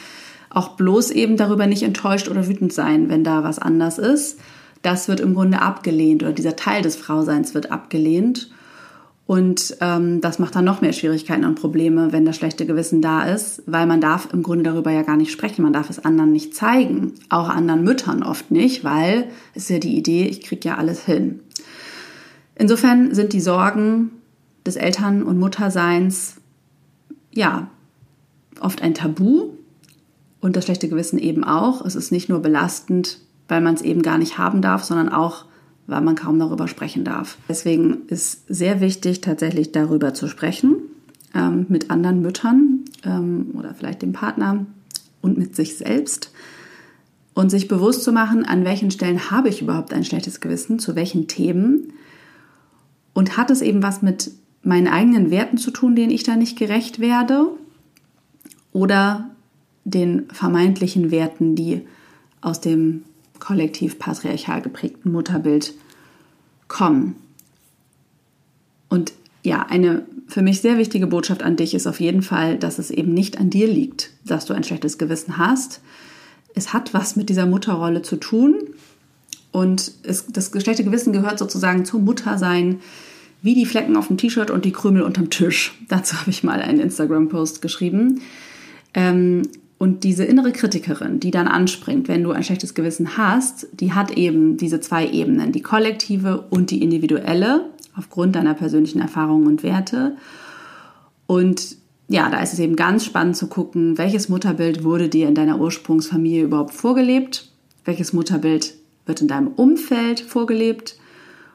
auch 0.50 0.70
bloß 0.70 1.12
eben 1.12 1.38
darüber 1.38 1.68
nicht 1.68 1.84
enttäuscht 1.84 2.28
oder 2.28 2.48
wütend 2.48 2.74
sein, 2.74 3.10
wenn 3.10 3.24
da 3.24 3.44
was 3.44 3.60
anders 3.60 3.98
ist. 3.98 4.40
Das 4.82 5.08
wird 5.08 5.20
im 5.20 5.34
Grunde 5.34 5.62
abgelehnt 5.62 6.24
oder 6.24 6.34
dieser 6.34 6.56
Teil 6.56 6.82
des 6.82 6.96
Frauseins 6.96 7.54
wird 7.54 7.72
abgelehnt. 7.72 8.50
Und 9.28 9.78
ähm, 9.82 10.22
das 10.22 10.38
macht 10.38 10.56
dann 10.56 10.66
noch 10.66 10.82
mehr 10.82 10.94
Schwierigkeiten 10.94 11.46
und 11.46 11.56
Probleme, 11.56 12.12
wenn 12.12 12.26
das 12.26 12.36
schlechte 12.36 12.68
Gewissen 12.68 13.02
da 13.02 13.24
ist, 13.24 13.64
weil 13.66 13.88
man 13.88 14.00
darf 14.00 14.30
im 14.32 14.44
Grunde 14.44 14.64
darüber 14.64 14.92
ja 14.92 15.02
gar 15.02 15.18
nicht 15.18 15.32
sprechen, 15.32 15.64
man 15.64 15.74
darf 15.74 15.90
es 15.90 16.06
anderen 16.06 16.32
nicht 16.32 16.54
zeigen, 16.54 17.14
auch 17.30 17.50
anderen 17.50 17.84
Müttern 17.84 18.22
oft 18.22 18.52
nicht, 18.52 18.84
weil 18.84 19.26
es 19.56 19.64
ist 19.64 19.70
ja 19.70 19.80
die 19.80 19.98
Idee, 19.98 20.26
ich 20.26 20.42
kriege 20.42 20.70
ja 20.70 20.78
alles 20.78 21.06
hin. 21.06 21.40
Insofern 22.54 23.16
sind 23.16 23.34
die 23.34 23.42
Sorgen 23.42 24.12
des 24.64 24.76
Eltern- 24.76 25.24
und 25.24 25.40
Mutterseins 25.40 26.36
ja 27.32 27.68
oft 28.60 28.84
ein 28.84 28.94
Tabu 28.94 29.50
und 30.40 30.56
das 30.56 30.66
schlechte 30.66 30.88
Gewissen 30.88 31.18
eben 31.18 31.44
auch. 31.44 31.84
Es 31.84 31.96
ist 31.96 32.12
nicht 32.12 32.30
nur 32.30 32.42
belastend, 32.42 33.20
weil 33.48 33.62
man 33.62 33.74
es 33.74 33.82
eben 33.82 34.04
gar 34.04 34.20
nicht 34.20 34.38
haben 34.38 34.62
darf, 34.62 34.84
sondern 34.84 35.10
auch 35.10 35.46
weil 35.88 36.02
man 36.02 36.16
kaum 36.16 36.40
darüber 36.40 36.68
sprechen 36.68 37.04
darf. 37.04 37.38
Deswegen 37.48 38.08
ist 38.08 38.44
sehr 38.48 38.82
wichtig, 38.82 39.22
tatsächlich 39.22 39.72
darüber 39.72 40.14
zu 40.14 40.28
sprechen 40.28 40.78
ähm, 41.34 41.66
mit 41.70 41.92
anderen 41.92 42.22
Müttern 42.22 42.86
ähm, 43.04 43.52
oder 43.54 43.74
vielleicht 43.74 44.02
dem 44.02 44.14
Partner 44.14 44.66
und 45.22 45.38
mit 45.38 45.56
sich 45.56 45.78
selbst 45.78 46.32
und 47.34 47.50
sich 47.50 47.68
bewusst 47.68 48.04
zu 48.04 48.12
machen, 48.12 48.46
an 48.46 48.64
welchen 48.64 48.92
Stellen 48.92 49.30
habe 49.30 49.50
ich 49.50 49.62
überhaupt 49.62 49.94
ein 49.94 50.06
schlechtes 50.06 50.40
Gewissen, 50.40 50.80
zu 50.80 50.96
welchen 50.96 51.28
Themen 51.28 51.94
und 53.14 53.38
hat 53.38 53.52
es 53.52 53.62
eben 53.62 53.84
was 53.84 54.02
mit 54.02 54.32
meinen 54.64 54.88
eigenen 54.88 55.30
Werten 55.30 55.58
zu 55.58 55.72
tun, 55.72 55.96
denen 55.96 56.12
ich 56.12 56.24
da 56.24 56.36
nicht 56.36 56.58
gerecht 56.58 57.00
werde 57.00 57.48
oder 58.72 59.30
den 59.84 60.26
vermeintlichen 60.32 61.12
Werten, 61.12 61.56
die 61.56 61.82
aus 62.42 62.62
dem 62.62 63.04
kollektiv 63.40 64.00
patriarchal 64.00 64.62
geprägten 64.62 65.12
Mutterbild 65.12 65.74
kommen. 66.68 67.16
Und 68.90 69.14
ja, 69.44 69.66
eine 69.68 70.06
für 70.28 70.42
mich 70.42 70.62
sehr 70.62 70.78
wichtige 70.78 71.08
Botschaft 71.08 71.44
an 71.44 71.56
dich 71.56 71.74
ist 71.74 71.88
auf 71.88 72.00
jeden 72.00 72.22
Fall, 72.22 72.58
dass 72.58 72.80
es 72.80 72.90
eben 72.90 73.14
nicht 73.14 73.38
an 73.40 73.50
dir 73.50 73.68
liegt, 73.68 74.12
dass 74.26 74.46
du 74.46 74.54
ein 74.54 74.64
schlechtes 74.64 74.98
Gewissen 74.98 75.38
hast. 75.38 75.82
Es 76.56 76.74
hat 76.74 76.94
was 76.94 77.16
mit 77.16 77.30
dieser 77.30 77.46
Mutterrolle 77.46 78.02
zu 78.02 78.16
tun 78.16 78.56
und 79.52 79.92
es, 80.04 80.26
das 80.28 80.52
schlechte 80.62 80.84
Gewissen 80.84 81.14
gehört 81.14 81.40
sozusagen 81.40 81.86
zum 81.86 82.04
Muttersein, 82.06 82.80
wie 83.42 83.54
die 83.54 83.66
Flecken 83.66 83.96
auf 83.96 84.08
dem 84.08 84.18
T-Shirt 84.18 84.50
und 84.50 84.66
die 84.66 84.72
Krümel 84.72 85.04
unterm 85.04 85.30
Tisch. 85.30 85.80
Dazu 85.88 86.20
habe 86.20 86.32
ich 86.32 86.44
mal 86.44 86.62
einen 86.62 86.80
Instagram-Post 86.80 87.62
geschrieben. 87.62 88.22
Ähm, 88.94 89.44
und 89.78 90.04
diese 90.04 90.24
innere 90.24 90.52
Kritikerin, 90.52 91.20
die 91.20 91.32
dann 91.32 91.48
anspringt, 91.48 92.08
wenn 92.08 92.24
du 92.24 92.32
ein 92.32 92.44
schlechtes 92.44 92.74
Gewissen 92.74 93.18
hast, 93.18 93.68
die 93.74 93.94
hat 93.94 94.12
eben 94.12 94.58
diese 94.58 94.80
zwei 94.80 95.08
Ebenen, 95.08 95.52
die 95.52 95.62
kollektive 95.62 96.46
und 96.50 96.72
die 96.72 96.82
individuelle, 96.82 97.70
aufgrund 97.98 98.36
deiner 98.36 98.54
persönlichen 98.54 99.00
Erfahrungen 99.00 99.48
und 99.48 99.64
Werte. 99.64 100.16
Und 101.28 101.78
ja, 102.08 102.30
da 102.30 102.42
ist 102.42 102.54
es 102.54 102.60
eben 102.60 102.76
ganz 102.76 103.04
spannend 103.04 103.36
zu 103.36 103.48
gucken, 103.48 103.98
welches 103.98 104.30
Mutterbild 104.30 104.84
wurde 104.84 105.10
dir 105.10 105.28
in 105.28 105.36
deiner 105.36 105.60
Ursprungsfamilie 105.60 106.44
überhaupt 106.44 106.74
vorgelebt, 106.74 107.50
welches 107.84 108.14
Mutterbild 108.14 108.76
wird 109.06 109.22
in 109.22 109.28
deinem 109.28 109.48
Umfeld 109.48 110.20
vorgelebt 110.20 110.98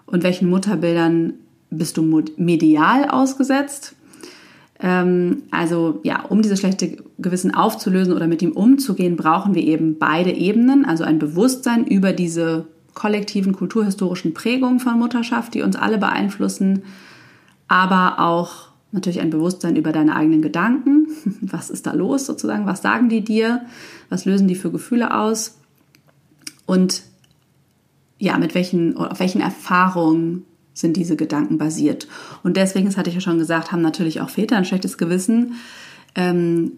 und 0.07 0.23
welchen 0.23 0.51
Mutterbildern 0.51 1.35
bist 1.71 1.97
du 1.97 2.23
medial 2.37 3.09
ausgesetzt. 3.09 3.95
Ähm, 4.83 5.43
also 5.51 6.01
ja, 6.03 6.25
um 6.25 6.43
dieses 6.43 6.61
schlechte 6.61 6.97
Gewissen 7.19 7.55
aufzulösen 7.55 8.15
oder 8.15 8.27
mit 8.27 8.43
ihm 8.43 8.53
umzugehen, 8.53 9.17
brauchen 9.17 9.55
wir 9.55 9.63
eben 9.63 9.99
beide 9.99 10.31
Ebenen, 10.31 10.85
also 10.85 11.05
ein 11.05 11.19
Bewusstsein 11.19 11.87
über 11.87 12.13
diese 12.13 12.67
kollektiven 12.95 13.53
kulturhistorischen 13.53 14.35
Prägungen 14.35 14.81
von 14.81 14.99
Mutterschaft, 14.99 15.55
die 15.55 15.63
uns 15.63 15.77
alle 15.77 15.99
beeinflussen, 15.99 16.83
aber 17.69 18.19
auch 18.19 18.71
natürlich 18.93 19.21
ein 19.21 19.31
Bewusstsein 19.31 19.77
über 19.77 19.93
deine 19.93 20.17
eigenen 20.17 20.43
Gedanken. 20.43 21.07
Was 21.41 21.71
ist 21.71 21.87
da 21.87 21.93
los 21.93 22.27
sozusagen? 22.27 22.67
Was 22.67 22.83
sagen 22.83 23.09
die 23.09 23.23
dir? 23.23 23.63
Was 24.09 24.25
lösen 24.25 24.49
die 24.49 24.57
für 24.57 24.73
Gefühle 24.73 25.15
aus? 25.17 25.59
Und 26.67 27.03
ja, 28.19 28.37
mit 28.39 28.55
welchen, 28.55 28.97
auf 28.97 29.19
welchen 29.19 29.41
Erfahrungen 29.41 30.45
sind 30.81 30.97
diese 30.97 31.17
Gedanken 31.17 31.59
basiert. 31.59 32.09
Und 32.43 32.57
deswegen, 32.57 32.87
das 32.87 32.97
hatte 32.97 33.11
ich 33.11 33.15
ja 33.15 33.21
schon 33.21 33.39
gesagt, 33.39 33.73
haben 33.73 33.83
natürlich 33.83 34.21
auch 34.21 34.31
Väter 34.31 34.57
ein 34.57 34.65
schlechtes 34.65 34.99
Gewissen. 34.99 35.55
Ähm, 36.15 36.73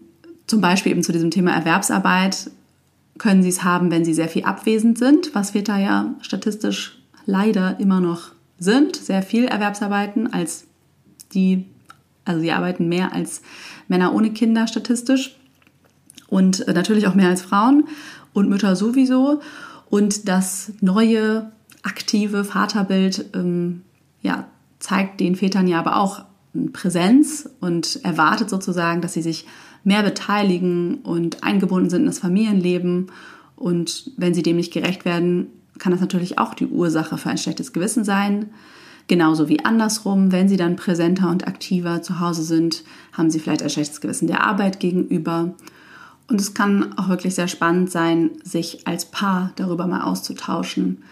zum 0.47 0.61
Beispiel 0.61 0.91
eben 0.91 1.03
zu 1.03 1.11
diesem 1.11 1.31
Thema 1.31 1.51
Erwerbsarbeit 1.51 2.51
können 3.17 3.43
sie 3.43 3.49
es 3.49 3.63
haben, 3.63 3.91
wenn 3.91 4.05
sie 4.05 4.13
sehr 4.13 4.27
viel 4.27 4.43
abwesend 4.43 4.97
sind, 4.97 5.33
was 5.33 5.51
Väter 5.51 5.77
ja 5.77 6.15
statistisch 6.21 6.99
leider 7.25 7.79
immer 7.79 8.01
noch 8.01 8.31
sind, 8.59 8.95
sehr 8.95 9.23
viel 9.23 9.45
Erwerbsarbeiten 9.45 10.33
als 10.33 10.65
die, 11.33 11.65
also 12.25 12.41
sie 12.41 12.51
arbeiten 12.51 12.89
mehr 12.89 13.13
als 13.13 13.41
Männer 13.87 14.13
ohne 14.13 14.31
Kinder 14.31 14.67
statistisch 14.67 15.35
und 16.27 16.67
äh, 16.67 16.73
natürlich 16.73 17.07
auch 17.07 17.15
mehr 17.15 17.29
als 17.29 17.41
Frauen 17.41 17.85
und 18.33 18.49
Mütter 18.49 18.75
sowieso. 18.75 19.41
Und 19.89 20.27
das 20.27 20.71
neue 20.81 21.51
aktive 21.83 22.43
Vaterbild 22.43 23.25
ähm, 23.35 23.81
ja, 24.23 24.47
zeigt 24.79 25.19
den 25.19 25.35
Vätern 25.35 25.67
ja 25.67 25.79
aber 25.79 25.97
auch 25.97 26.23
Präsenz 26.71 27.49
und 27.59 28.03
erwartet 28.03 28.49
sozusagen, 28.49 29.01
dass 29.01 29.13
sie 29.13 29.21
sich 29.21 29.45
mehr 29.83 30.03
beteiligen 30.03 30.95
und 30.95 31.43
eingebunden 31.43 31.89
sind 31.89 32.01
in 32.01 32.07
das 32.07 32.19
Familienleben. 32.19 33.11
Und 33.55 34.11
wenn 34.17 34.33
sie 34.33 34.43
dem 34.43 34.57
nicht 34.57 34.73
gerecht 34.73 35.05
werden, 35.05 35.47
kann 35.79 35.91
das 35.91 36.01
natürlich 36.01 36.37
auch 36.37 36.53
die 36.53 36.67
Ursache 36.67 37.17
für 37.17 37.29
ein 37.29 37.37
schlechtes 37.37 37.73
Gewissen 37.73 38.03
sein. 38.03 38.51
Genauso 39.07 39.49
wie 39.49 39.65
andersrum, 39.65 40.31
wenn 40.31 40.47
sie 40.47 40.55
dann 40.55 40.77
präsenter 40.77 41.29
und 41.29 41.47
aktiver 41.47 42.01
zu 42.01 42.19
Hause 42.19 42.43
sind, 42.43 42.83
haben 43.11 43.29
sie 43.29 43.39
vielleicht 43.39 43.63
ein 43.63 43.69
schlechtes 43.69 43.99
Gewissen 43.99 44.27
der 44.27 44.45
Arbeit 44.45 44.79
gegenüber. 44.79 45.55
Und 46.27 46.39
es 46.39 46.53
kann 46.53 46.97
auch 46.97 47.09
wirklich 47.09 47.35
sehr 47.35 47.49
spannend 47.49 47.91
sein, 47.91 48.31
sich 48.43 48.87
als 48.87 49.05
Paar 49.05 49.51
darüber 49.57 49.87
mal 49.87 50.03
auszutauschen, 50.03 51.03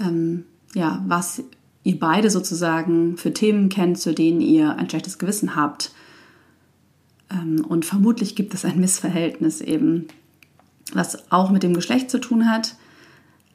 ähm, 0.00 0.44
ja, 0.74 1.02
was 1.06 1.44
ihr 1.82 1.98
beide 1.98 2.30
sozusagen 2.30 3.16
für 3.16 3.32
Themen 3.32 3.68
kennt, 3.68 3.98
zu 3.98 4.12
denen 4.14 4.40
ihr 4.40 4.76
ein 4.76 4.88
schlechtes 4.88 5.18
Gewissen 5.18 5.56
habt. 5.56 5.92
Ähm, 7.30 7.64
und 7.66 7.84
vermutlich 7.84 8.34
gibt 8.36 8.54
es 8.54 8.64
ein 8.64 8.80
Missverhältnis 8.80 9.60
eben, 9.60 10.08
was 10.92 11.30
auch 11.30 11.50
mit 11.50 11.62
dem 11.62 11.74
Geschlecht 11.74 12.10
zu 12.10 12.18
tun 12.18 12.50
hat. 12.50 12.76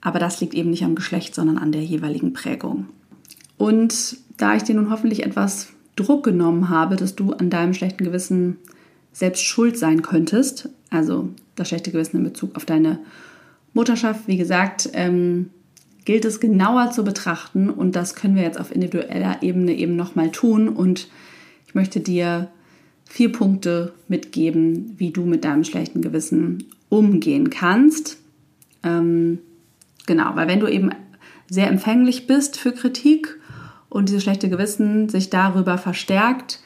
Aber 0.01 0.19
das 0.19 0.39
liegt 0.39 0.53
eben 0.53 0.69
nicht 0.69 0.83
am 0.83 0.95
Geschlecht, 0.95 1.33
sondern 1.33 1.57
an 1.57 1.71
der 1.71 1.83
jeweiligen 1.83 2.33
Prägung. 2.33 2.87
Und 3.57 4.17
da 4.37 4.55
ich 4.55 4.63
dir 4.63 4.75
nun 4.75 4.91
hoffentlich 4.91 5.23
etwas 5.23 5.69
Druck 5.95 6.23
genommen 6.23 6.69
habe, 6.69 6.95
dass 6.95 7.15
du 7.15 7.33
an 7.33 7.49
deinem 7.49 7.73
schlechten 7.73 8.03
Gewissen 8.03 8.57
selbst 9.13 9.43
schuld 9.43 9.77
sein 9.77 10.01
könntest, 10.01 10.69
also 10.89 11.29
das 11.55 11.69
schlechte 11.69 11.91
Gewissen 11.91 12.17
in 12.17 12.23
Bezug 12.23 12.55
auf 12.55 12.65
deine 12.65 12.99
Mutterschaft, 13.73 14.27
wie 14.27 14.37
gesagt, 14.37 14.89
ähm, 14.93 15.49
gilt 16.05 16.23
es 16.23 16.39
genauer 16.39 16.91
zu 16.91 17.03
betrachten 17.03 17.69
und 17.69 17.95
das 17.95 18.15
können 18.15 18.35
wir 18.35 18.43
jetzt 18.43 18.59
auf 18.59 18.73
individueller 18.73 19.41
Ebene 19.41 19.73
eben 19.73 19.95
nochmal 19.95 20.31
tun 20.31 20.69
und 20.69 21.07
ich 21.67 21.75
möchte 21.75 21.99
dir 21.99 22.49
vier 23.05 23.31
Punkte 23.31 23.93
mitgeben, 24.07 24.93
wie 24.97 25.11
du 25.11 25.25
mit 25.25 25.43
deinem 25.43 25.63
schlechten 25.63 26.01
Gewissen 26.01 26.65
umgehen 26.89 27.49
kannst. 27.49 28.17
Ähm, 28.83 29.39
genau, 30.05 30.35
weil 30.35 30.47
wenn 30.47 30.59
du 30.59 30.67
eben 30.67 30.91
sehr 31.49 31.67
empfänglich 31.67 32.27
bist 32.27 32.57
für 32.57 32.71
Kritik 32.71 33.39
und 33.89 34.09
dieses 34.09 34.23
schlechte 34.23 34.49
Gewissen 34.49 35.09
sich 35.09 35.29
darüber 35.29 35.77
verstärkt, 35.77 36.59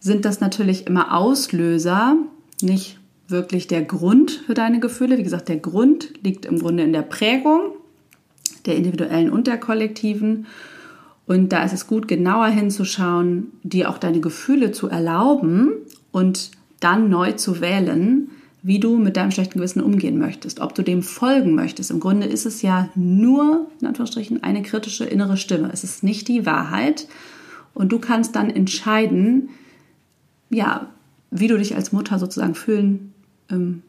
sind 0.00 0.24
das 0.24 0.40
natürlich 0.40 0.86
immer 0.86 1.16
Auslöser, 1.16 2.16
nicht 2.62 2.98
wirklich 3.28 3.66
der 3.66 3.82
Grund 3.82 4.30
für 4.46 4.54
deine 4.54 4.80
Gefühle. 4.80 5.18
Wie 5.18 5.22
gesagt, 5.22 5.48
der 5.48 5.58
Grund 5.58 6.12
liegt 6.22 6.46
im 6.46 6.58
Grunde 6.58 6.84
in 6.84 6.92
der 6.92 7.02
Prägung 7.02 7.75
der 8.66 8.76
individuellen 8.76 9.30
und 9.30 9.46
der 9.46 9.58
kollektiven. 9.58 10.46
Und 11.26 11.50
da 11.50 11.64
ist 11.64 11.72
es 11.72 11.86
gut, 11.86 12.08
genauer 12.08 12.46
hinzuschauen, 12.46 13.52
dir 13.62 13.90
auch 13.90 13.98
deine 13.98 14.20
Gefühle 14.20 14.72
zu 14.72 14.88
erlauben 14.88 15.72
und 16.12 16.50
dann 16.80 17.08
neu 17.08 17.32
zu 17.32 17.60
wählen, 17.60 18.30
wie 18.62 18.80
du 18.80 18.96
mit 18.96 19.16
deinem 19.16 19.30
schlechten 19.30 19.58
Gewissen 19.58 19.80
umgehen 19.80 20.18
möchtest, 20.18 20.60
ob 20.60 20.74
du 20.74 20.82
dem 20.82 21.02
folgen 21.02 21.54
möchtest. 21.54 21.90
Im 21.90 22.00
Grunde 22.00 22.26
ist 22.26 22.46
es 22.46 22.62
ja 22.62 22.88
nur, 22.94 23.70
in 23.80 23.86
Anführungsstrichen, 23.86 24.42
eine 24.42 24.62
kritische 24.62 25.04
innere 25.04 25.36
Stimme. 25.36 25.70
Es 25.72 25.84
ist 25.84 26.02
nicht 26.02 26.26
die 26.28 26.46
Wahrheit. 26.46 27.06
Und 27.74 27.92
du 27.92 27.98
kannst 27.98 28.34
dann 28.34 28.50
entscheiden, 28.50 29.50
ja, 30.50 30.88
wie 31.30 31.48
du 31.48 31.58
dich 31.58 31.76
als 31.76 31.92
Mutter 31.92 32.18
sozusagen 32.18 32.54
fühlen, 32.54 33.12
ähm, 33.50 33.82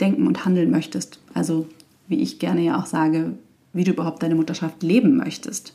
denken 0.00 0.26
und 0.26 0.44
handeln 0.44 0.70
möchtest. 0.70 1.20
Also, 1.32 1.68
wie 2.08 2.20
ich 2.20 2.38
gerne 2.38 2.62
ja 2.62 2.78
auch 2.78 2.86
sage, 2.86 3.34
wie 3.74 3.84
du 3.84 3.92
überhaupt 3.92 4.22
deine 4.22 4.34
Mutterschaft 4.34 4.82
leben 4.82 5.16
möchtest. 5.16 5.74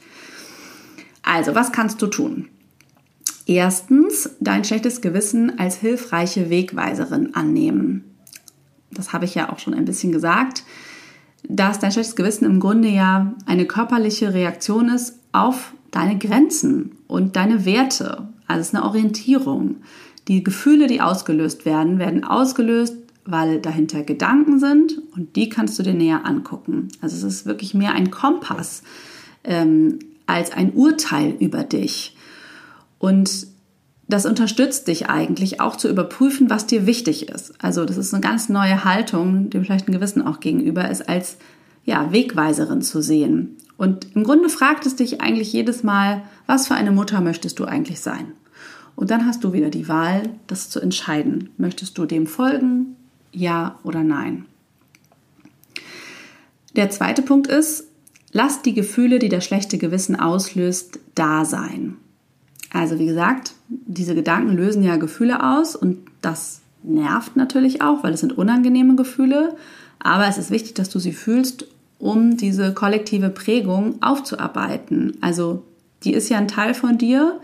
Also, 1.21 1.53
was 1.53 1.71
kannst 1.71 2.01
du 2.01 2.07
tun? 2.07 2.47
Erstens, 3.45 4.35
dein 4.39 4.63
schlechtes 4.63 5.01
Gewissen 5.01 5.59
als 5.59 5.75
hilfreiche 5.75 6.49
Wegweiserin 6.49 7.35
annehmen. 7.35 8.03
Das 8.91 9.13
habe 9.13 9.25
ich 9.25 9.35
ja 9.35 9.51
auch 9.51 9.59
schon 9.59 9.73
ein 9.73 9.85
bisschen 9.85 10.11
gesagt, 10.11 10.63
dass 11.47 11.79
dein 11.79 11.91
schlechtes 11.91 12.15
Gewissen 12.15 12.45
im 12.45 12.59
Grunde 12.59 12.89
ja 12.89 13.33
eine 13.45 13.65
körperliche 13.65 14.33
Reaktion 14.33 14.89
ist 14.89 15.15
auf 15.31 15.73
deine 15.91 16.17
Grenzen 16.17 16.91
und 17.07 17.35
deine 17.35 17.65
Werte. 17.65 18.27
Also 18.47 18.61
es 18.61 18.67
ist 18.67 18.75
eine 18.75 18.85
Orientierung. 18.85 19.77
Die 20.27 20.43
Gefühle, 20.43 20.87
die 20.87 21.01
ausgelöst 21.01 21.65
werden, 21.65 21.97
werden 21.97 22.23
ausgelöst 22.23 22.95
weil 23.31 23.59
dahinter 23.59 24.03
Gedanken 24.03 24.59
sind 24.59 25.01
und 25.15 25.35
die 25.35 25.49
kannst 25.49 25.77
du 25.79 25.83
dir 25.83 25.93
näher 25.93 26.25
angucken. 26.25 26.89
Also 27.01 27.15
es 27.15 27.23
ist 27.23 27.45
wirklich 27.45 27.73
mehr 27.73 27.93
ein 27.93 28.11
Kompass 28.11 28.83
ähm, 29.43 29.99
als 30.25 30.51
ein 30.51 30.73
Urteil 30.73 31.35
über 31.39 31.63
dich. 31.63 32.15
Und 32.99 33.47
das 34.07 34.25
unterstützt 34.25 34.87
dich 34.87 35.09
eigentlich 35.09 35.61
auch 35.61 35.75
zu 35.75 35.87
überprüfen, 35.87 36.49
was 36.49 36.65
dir 36.65 36.85
wichtig 36.85 37.29
ist. 37.29 37.53
Also 37.59 37.85
das 37.85 37.97
ist 37.97 38.13
eine 38.13 38.21
ganz 38.21 38.49
neue 38.49 38.83
Haltung, 38.83 39.49
dem 39.49 39.63
schlechten 39.63 39.91
Gewissen 39.91 40.25
auch 40.25 40.39
gegenüber, 40.39 40.89
es 40.89 41.01
als 41.01 41.37
ja, 41.85 42.11
Wegweiserin 42.11 42.81
zu 42.81 43.01
sehen. 43.01 43.57
Und 43.77 44.07
im 44.15 44.23
Grunde 44.23 44.49
fragt 44.49 44.85
es 44.85 44.95
dich 44.95 45.21
eigentlich 45.21 45.53
jedes 45.53 45.83
Mal, 45.83 46.23
was 46.47 46.67
für 46.67 46.75
eine 46.75 46.91
Mutter 46.91 47.21
möchtest 47.21 47.59
du 47.59 47.65
eigentlich 47.65 48.01
sein? 48.01 48.33
Und 48.95 49.11
dann 49.11 49.25
hast 49.25 49.43
du 49.43 49.53
wieder 49.53 49.69
die 49.69 49.87
Wahl, 49.87 50.23
das 50.47 50.69
zu 50.69 50.81
entscheiden. 50.81 51.51
Möchtest 51.57 51.97
du 51.97 52.05
dem 52.05 52.27
folgen 52.27 52.97
ja 53.31 53.79
oder 53.83 54.03
nein. 54.03 54.45
Der 56.75 56.89
zweite 56.89 57.21
Punkt 57.21 57.47
ist, 57.47 57.85
lass 58.31 58.61
die 58.61 58.73
Gefühle, 58.73 59.19
die 59.19 59.29
das 59.29 59.45
schlechte 59.45 59.77
Gewissen 59.77 60.19
auslöst, 60.19 60.99
da 61.15 61.45
sein. 61.45 61.97
Also 62.71 62.99
wie 62.99 63.07
gesagt, 63.07 63.53
diese 63.67 64.15
Gedanken 64.15 64.55
lösen 64.55 64.83
ja 64.83 64.97
Gefühle 64.97 65.43
aus 65.43 65.75
und 65.75 65.97
das 66.21 66.61
nervt 66.83 67.35
natürlich 67.35 67.81
auch, 67.81 68.03
weil 68.03 68.13
es 68.13 68.19
sind 68.19 68.37
unangenehme 68.37 68.95
Gefühle, 68.95 69.55
aber 69.99 70.27
es 70.27 70.37
ist 70.37 70.51
wichtig, 70.51 70.75
dass 70.75 70.89
du 70.89 70.99
sie 70.99 71.13
fühlst, 71.13 71.65
um 71.97 72.37
diese 72.37 72.73
kollektive 72.73 73.29
Prägung 73.29 74.01
aufzuarbeiten. 74.01 75.17
Also 75.21 75.63
die 76.03 76.13
ist 76.13 76.29
ja 76.29 76.37
ein 76.37 76.47
Teil 76.47 76.73
von 76.73 76.97
dir. 76.97 77.39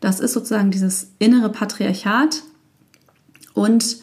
Das 0.00 0.20
ist 0.20 0.32
sozusagen 0.32 0.70
dieses 0.70 1.10
innere 1.18 1.50
Patriarchat. 1.50 2.42
Und 3.52 3.98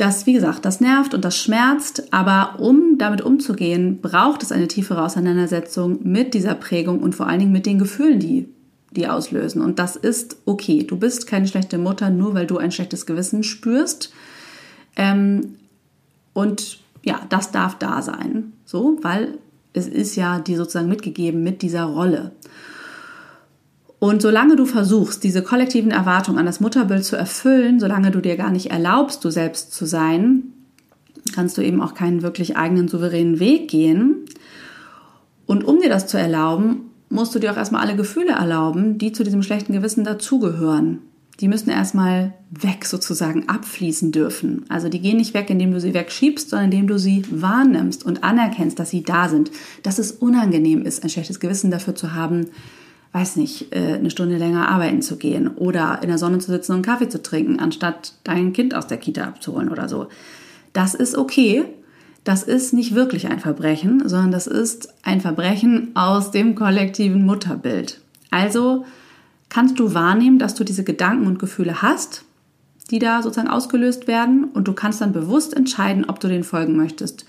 das, 0.00 0.26
wie 0.26 0.32
gesagt, 0.32 0.64
das 0.64 0.80
nervt 0.80 1.14
und 1.14 1.24
das 1.24 1.36
schmerzt, 1.36 2.12
aber 2.12 2.58
um 2.58 2.96
damit 2.98 3.20
umzugehen, 3.20 4.00
braucht 4.00 4.42
es 4.42 4.52
eine 4.52 4.68
tiefere 4.68 5.04
Auseinandersetzung 5.04 5.98
mit 6.02 6.34
dieser 6.34 6.54
Prägung 6.54 7.00
und 7.00 7.14
vor 7.14 7.26
allen 7.26 7.40
Dingen 7.40 7.52
mit 7.52 7.66
den 7.66 7.78
Gefühlen, 7.78 8.18
die 8.18 8.48
die 8.92 9.06
auslösen. 9.06 9.62
Und 9.62 9.78
das 9.78 9.96
ist 9.96 10.38
okay. 10.46 10.84
Du 10.84 10.96
bist 10.96 11.26
keine 11.26 11.46
schlechte 11.46 11.78
Mutter, 11.78 12.10
nur 12.10 12.34
weil 12.34 12.46
du 12.46 12.58
ein 12.58 12.72
schlechtes 12.72 13.06
Gewissen 13.06 13.44
spürst. 13.44 14.12
Ähm, 14.96 15.56
und 16.32 16.80
ja, 17.04 17.20
das 17.28 17.52
darf 17.52 17.78
da 17.78 18.02
sein. 18.02 18.52
So, 18.64 18.98
weil 19.02 19.38
es 19.72 19.86
ist 19.86 20.16
ja 20.16 20.40
dir 20.40 20.56
sozusagen 20.56 20.88
mitgegeben 20.88 21.42
mit 21.42 21.62
dieser 21.62 21.84
Rolle. 21.84 22.32
Und 24.00 24.22
solange 24.22 24.56
du 24.56 24.64
versuchst, 24.64 25.22
diese 25.22 25.42
kollektiven 25.42 25.90
Erwartungen 25.90 26.38
an 26.38 26.46
das 26.46 26.58
Mutterbild 26.58 27.04
zu 27.04 27.16
erfüllen, 27.16 27.78
solange 27.78 28.10
du 28.10 28.20
dir 28.20 28.36
gar 28.36 28.50
nicht 28.50 28.70
erlaubst, 28.70 29.22
du 29.24 29.30
selbst 29.30 29.74
zu 29.74 29.84
sein, 29.84 30.54
kannst 31.34 31.58
du 31.58 31.62
eben 31.62 31.82
auch 31.82 31.92
keinen 31.92 32.22
wirklich 32.22 32.56
eigenen 32.56 32.88
souveränen 32.88 33.40
Weg 33.40 33.68
gehen. 33.68 34.24
Und 35.44 35.64
um 35.64 35.80
dir 35.80 35.90
das 35.90 36.06
zu 36.06 36.18
erlauben, 36.18 36.90
musst 37.10 37.34
du 37.34 37.38
dir 37.38 37.52
auch 37.52 37.58
erstmal 37.58 37.82
alle 37.82 37.94
Gefühle 37.94 38.32
erlauben, 38.32 38.96
die 38.96 39.12
zu 39.12 39.22
diesem 39.22 39.42
schlechten 39.42 39.74
Gewissen 39.74 40.02
dazugehören. 40.02 41.00
Die 41.40 41.48
müssen 41.48 41.68
erstmal 41.68 42.32
weg 42.50 42.86
sozusagen 42.86 43.50
abfließen 43.50 44.12
dürfen. 44.12 44.64
Also 44.70 44.88
die 44.88 45.00
gehen 45.00 45.18
nicht 45.18 45.34
weg, 45.34 45.50
indem 45.50 45.72
du 45.72 45.80
sie 45.80 45.92
wegschiebst, 45.92 46.48
sondern 46.48 46.70
indem 46.70 46.86
du 46.86 46.98
sie 46.98 47.24
wahrnimmst 47.30 48.06
und 48.06 48.24
anerkennst, 48.24 48.78
dass 48.78 48.90
sie 48.90 49.02
da 49.02 49.28
sind. 49.28 49.50
Dass 49.82 49.98
es 49.98 50.12
unangenehm 50.12 50.82
ist, 50.82 51.02
ein 51.02 51.10
schlechtes 51.10 51.38
Gewissen 51.38 51.70
dafür 51.70 51.94
zu 51.94 52.14
haben, 52.14 52.46
weiß 53.12 53.36
nicht, 53.36 53.74
äh, 53.74 53.94
eine 53.94 54.10
Stunde 54.10 54.36
länger 54.36 54.68
arbeiten 54.68 55.02
zu 55.02 55.16
gehen 55.16 55.48
oder 55.48 56.00
in 56.02 56.08
der 56.08 56.18
Sonne 56.18 56.38
zu 56.38 56.50
sitzen 56.50 56.72
und 56.72 56.76
einen 56.76 56.84
Kaffee 56.84 57.08
zu 57.08 57.22
trinken, 57.22 57.58
anstatt 57.58 58.14
dein 58.24 58.52
Kind 58.52 58.74
aus 58.74 58.86
der 58.86 58.98
Kita 58.98 59.24
abzuholen 59.24 59.68
oder 59.68 59.88
so. 59.88 60.08
Das 60.72 60.94
ist 60.94 61.16
okay. 61.16 61.64
Das 62.22 62.42
ist 62.42 62.72
nicht 62.72 62.94
wirklich 62.94 63.28
ein 63.28 63.40
Verbrechen, 63.40 64.06
sondern 64.08 64.30
das 64.30 64.46
ist 64.46 64.92
ein 65.02 65.20
Verbrechen 65.20 65.90
aus 65.94 66.30
dem 66.30 66.54
kollektiven 66.54 67.24
Mutterbild. 67.24 68.00
Also 68.30 68.84
kannst 69.48 69.78
du 69.78 69.94
wahrnehmen, 69.94 70.38
dass 70.38 70.54
du 70.54 70.62
diese 70.62 70.84
Gedanken 70.84 71.26
und 71.26 71.38
Gefühle 71.38 71.82
hast, 71.82 72.24
die 72.90 72.98
da 72.98 73.22
sozusagen 73.22 73.48
ausgelöst 73.48 74.06
werden 74.06 74.44
und 74.44 74.68
du 74.68 74.72
kannst 74.72 75.00
dann 75.00 75.12
bewusst 75.12 75.56
entscheiden, 75.56 76.04
ob 76.08 76.20
du 76.20 76.28
denen 76.28 76.44
folgen 76.44 76.76
möchtest. 76.76 77.24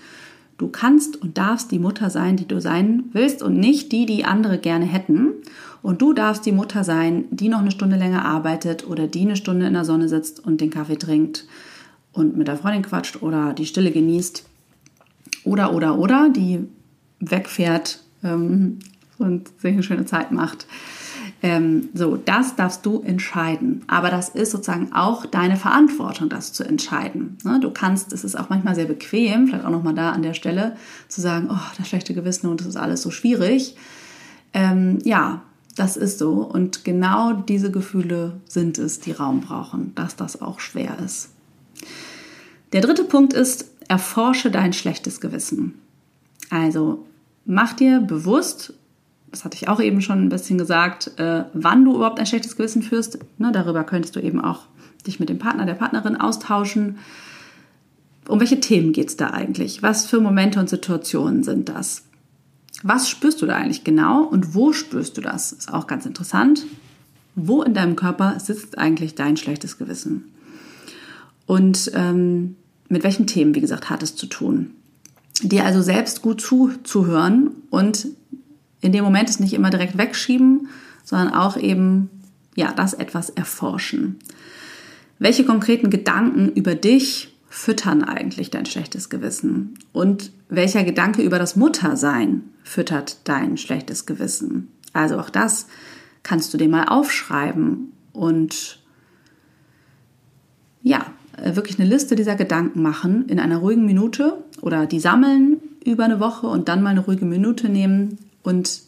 Du 0.62 0.68
kannst 0.68 1.20
und 1.20 1.38
darfst 1.38 1.72
die 1.72 1.80
Mutter 1.80 2.08
sein, 2.08 2.36
die 2.36 2.46
du 2.46 2.60
sein 2.60 3.06
willst 3.10 3.42
und 3.42 3.58
nicht 3.58 3.90
die, 3.90 4.06
die 4.06 4.24
andere 4.24 4.58
gerne 4.58 4.84
hätten. 4.84 5.32
Und 5.82 6.00
du 6.00 6.12
darfst 6.12 6.46
die 6.46 6.52
Mutter 6.52 6.84
sein, 6.84 7.24
die 7.32 7.48
noch 7.48 7.58
eine 7.58 7.72
Stunde 7.72 7.96
länger 7.96 8.24
arbeitet 8.24 8.86
oder 8.86 9.08
die 9.08 9.22
eine 9.22 9.34
Stunde 9.34 9.66
in 9.66 9.72
der 9.72 9.84
Sonne 9.84 10.08
sitzt 10.08 10.38
und 10.38 10.60
den 10.60 10.70
Kaffee 10.70 10.94
trinkt 10.94 11.48
und 12.12 12.36
mit 12.36 12.46
der 12.46 12.58
Freundin 12.58 12.82
quatscht 12.82 13.22
oder 13.22 13.54
die 13.54 13.66
Stille 13.66 13.90
genießt. 13.90 14.44
Oder, 15.42 15.74
oder, 15.74 15.98
oder, 15.98 16.28
die 16.28 16.60
wegfährt 17.18 17.98
ähm, 18.22 18.78
und 19.18 19.48
sich 19.60 19.72
eine 19.72 19.82
schöne 19.82 20.06
Zeit 20.06 20.30
macht. 20.30 20.68
Ähm, 21.42 21.88
so, 21.92 22.16
das 22.16 22.54
darfst 22.54 22.86
du 22.86 23.00
entscheiden. 23.00 23.82
Aber 23.88 24.10
das 24.10 24.28
ist 24.28 24.52
sozusagen 24.52 24.92
auch 24.92 25.26
deine 25.26 25.56
Verantwortung, 25.56 26.28
das 26.28 26.52
zu 26.52 26.62
entscheiden. 26.62 27.36
Ne? 27.42 27.58
Du 27.60 27.70
kannst, 27.70 28.12
es 28.12 28.22
ist 28.22 28.38
auch 28.38 28.48
manchmal 28.48 28.76
sehr 28.76 28.84
bequem, 28.84 29.48
vielleicht 29.48 29.64
auch 29.64 29.70
nochmal 29.70 29.94
da 29.94 30.12
an 30.12 30.22
der 30.22 30.34
Stelle, 30.34 30.76
zu 31.08 31.20
sagen, 31.20 31.48
oh, 31.50 31.72
das 31.76 31.88
schlechte 31.88 32.14
Gewissen 32.14 32.48
und 32.48 32.60
das 32.60 32.68
ist 32.68 32.76
alles 32.76 33.02
so 33.02 33.10
schwierig. 33.10 33.76
Ähm, 34.54 34.98
ja, 35.02 35.42
das 35.74 35.96
ist 35.96 36.18
so. 36.18 36.42
Und 36.42 36.84
genau 36.84 37.32
diese 37.32 37.72
Gefühle 37.72 38.40
sind 38.46 38.78
es, 38.78 39.00
die 39.00 39.12
Raum 39.12 39.40
brauchen, 39.40 39.94
dass 39.96 40.14
das 40.14 40.40
auch 40.42 40.60
schwer 40.60 40.98
ist. 41.04 41.30
Der 42.72 42.82
dritte 42.82 43.04
Punkt 43.04 43.32
ist, 43.32 43.66
erforsche 43.88 44.50
dein 44.50 44.72
schlechtes 44.72 45.20
Gewissen. 45.20 45.74
Also 46.50 47.04
mach 47.44 47.72
dir 47.72 48.00
bewusst, 48.00 48.74
das 49.32 49.44
hatte 49.44 49.56
ich 49.56 49.66
auch 49.66 49.80
eben 49.80 50.02
schon 50.02 50.22
ein 50.22 50.28
bisschen 50.28 50.58
gesagt, 50.58 51.18
äh, 51.18 51.44
wann 51.54 51.84
du 51.84 51.96
überhaupt 51.96 52.20
ein 52.20 52.26
schlechtes 52.26 52.56
Gewissen 52.56 52.82
führst. 52.82 53.18
Ne, 53.38 53.50
darüber 53.50 53.82
könntest 53.82 54.14
du 54.14 54.20
eben 54.20 54.40
auch 54.40 54.66
dich 55.06 55.18
mit 55.18 55.30
dem 55.30 55.38
Partner, 55.38 55.64
der 55.64 55.74
Partnerin 55.74 56.16
austauschen. 56.16 56.98
Um 58.28 58.38
welche 58.38 58.60
Themen 58.60 58.92
geht 58.92 59.08
es 59.08 59.16
da 59.16 59.30
eigentlich? 59.30 59.82
Was 59.82 60.06
für 60.06 60.20
Momente 60.20 60.60
und 60.60 60.68
Situationen 60.68 61.42
sind 61.42 61.70
das? 61.70 62.04
Was 62.82 63.08
spürst 63.08 63.40
du 63.40 63.46
da 63.46 63.56
eigentlich 63.56 63.84
genau 63.84 64.22
und 64.22 64.54
wo 64.54 64.72
spürst 64.72 65.16
du 65.16 65.22
das? 65.22 65.52
Ist 65.52 65.72
auch 65.72 65.86
ganz 65.86 66.04
interessant. 66.04 66.66
Wo 67.34 67.62
in 67.62 67.72
deinem 67.72 67.96
Körper 67.96 68.38
sitzt 68.38 68.76
eigentlich 68.76 69.14
dein 69.14 69.38
schlechtes 69.38 69.78
Gewissen? 69.78 70.26
Und 71.46 71.90
ähm, 71.94 72.56
mit 72.88 73.02
welchen 73.02 73.26
Themen, 73.26 73.54
wie 73.54 73.60
gesagt, 73.60 73.88
hat 73.88 74.02
es 74.02 74.14
zu 74.14 74.26
tun? 74.26 74.72
Dir 75.42 75.64
also 75.64 75.80
selbst 75.80 76.20
gut 76.20 76.42
zuzuhören 76.42 77.50
und 77.70 78.08
in 78.82 78.92
dem 78.92 79.04
Moment 79.04 79.30
es 79.30 79.40
nicht 79.40 79.54
immer 79.54 79.70
direkt 79.70 79.96
wegschieben, 79.96 80.68
sondern 81.04 81.32
auch 81.32 81.56
eben, 81.56 82.10
ja, 82.54 82.72
das 82.72 82.92
etwas 82.92 83.30
erforschen. 83.30 84.18
Welche 85.18 85.44
konkreten 85.44 85.88
Gedanken 85.88 86.50
über 86.52 86.74
dich 86.74 87.34
füttern 87.48 88.02
eigentlich 88.02 88.50
dein 88.50 88.66
schlechtes 88.66 89.08
Gewissen? 89.08 89.78
Und 89.92 90.32
welcher 90.48 90.84
Gedanke 90.84 91.22
über 91.22 91.38
das 91.38 91.56
Muttersein 91.56 92.42
füttert 92.64 93.18
dein 93.24 93.56
schlechtes 93.56 94.04
Gewissen? 94.04 94.68
Also 94.92 95.18
auch 95.18 95.30
das 95.30 95.68
kannst 96.22 96.52
du 96.52 96.58
dir 96.58 96.68
mal 96.68 96.84
aufschreiben 96.84 97.92
und 98.12 98.80
ja, 100.82 101.06
wirklich 101.42 101.78
eine 101.78 101.88
Liste 101.88 102.16
dieser 102.16 102.34
Gedanken 102.34 102.82
machen 102.82 103.26
in 103.28 103.38
einer 103.38 103.58
ruhigen 103.58 103.86
Minute 103.86 104.42
oder 104.60 104.86
die 104.86 105.00
sammeln 105.00 105.58
über 105.84 106.04
eine 106.04 106.20
Woche 106.20 106.46
und 106.48 106.68
dann 106.68 106.82
mal 106.82 106.90
eine 106.90 107.00
ruhige 107.00 107.24
Minute 107.24 107.68
nehmen 107.68 108.18
und 108.42 108.82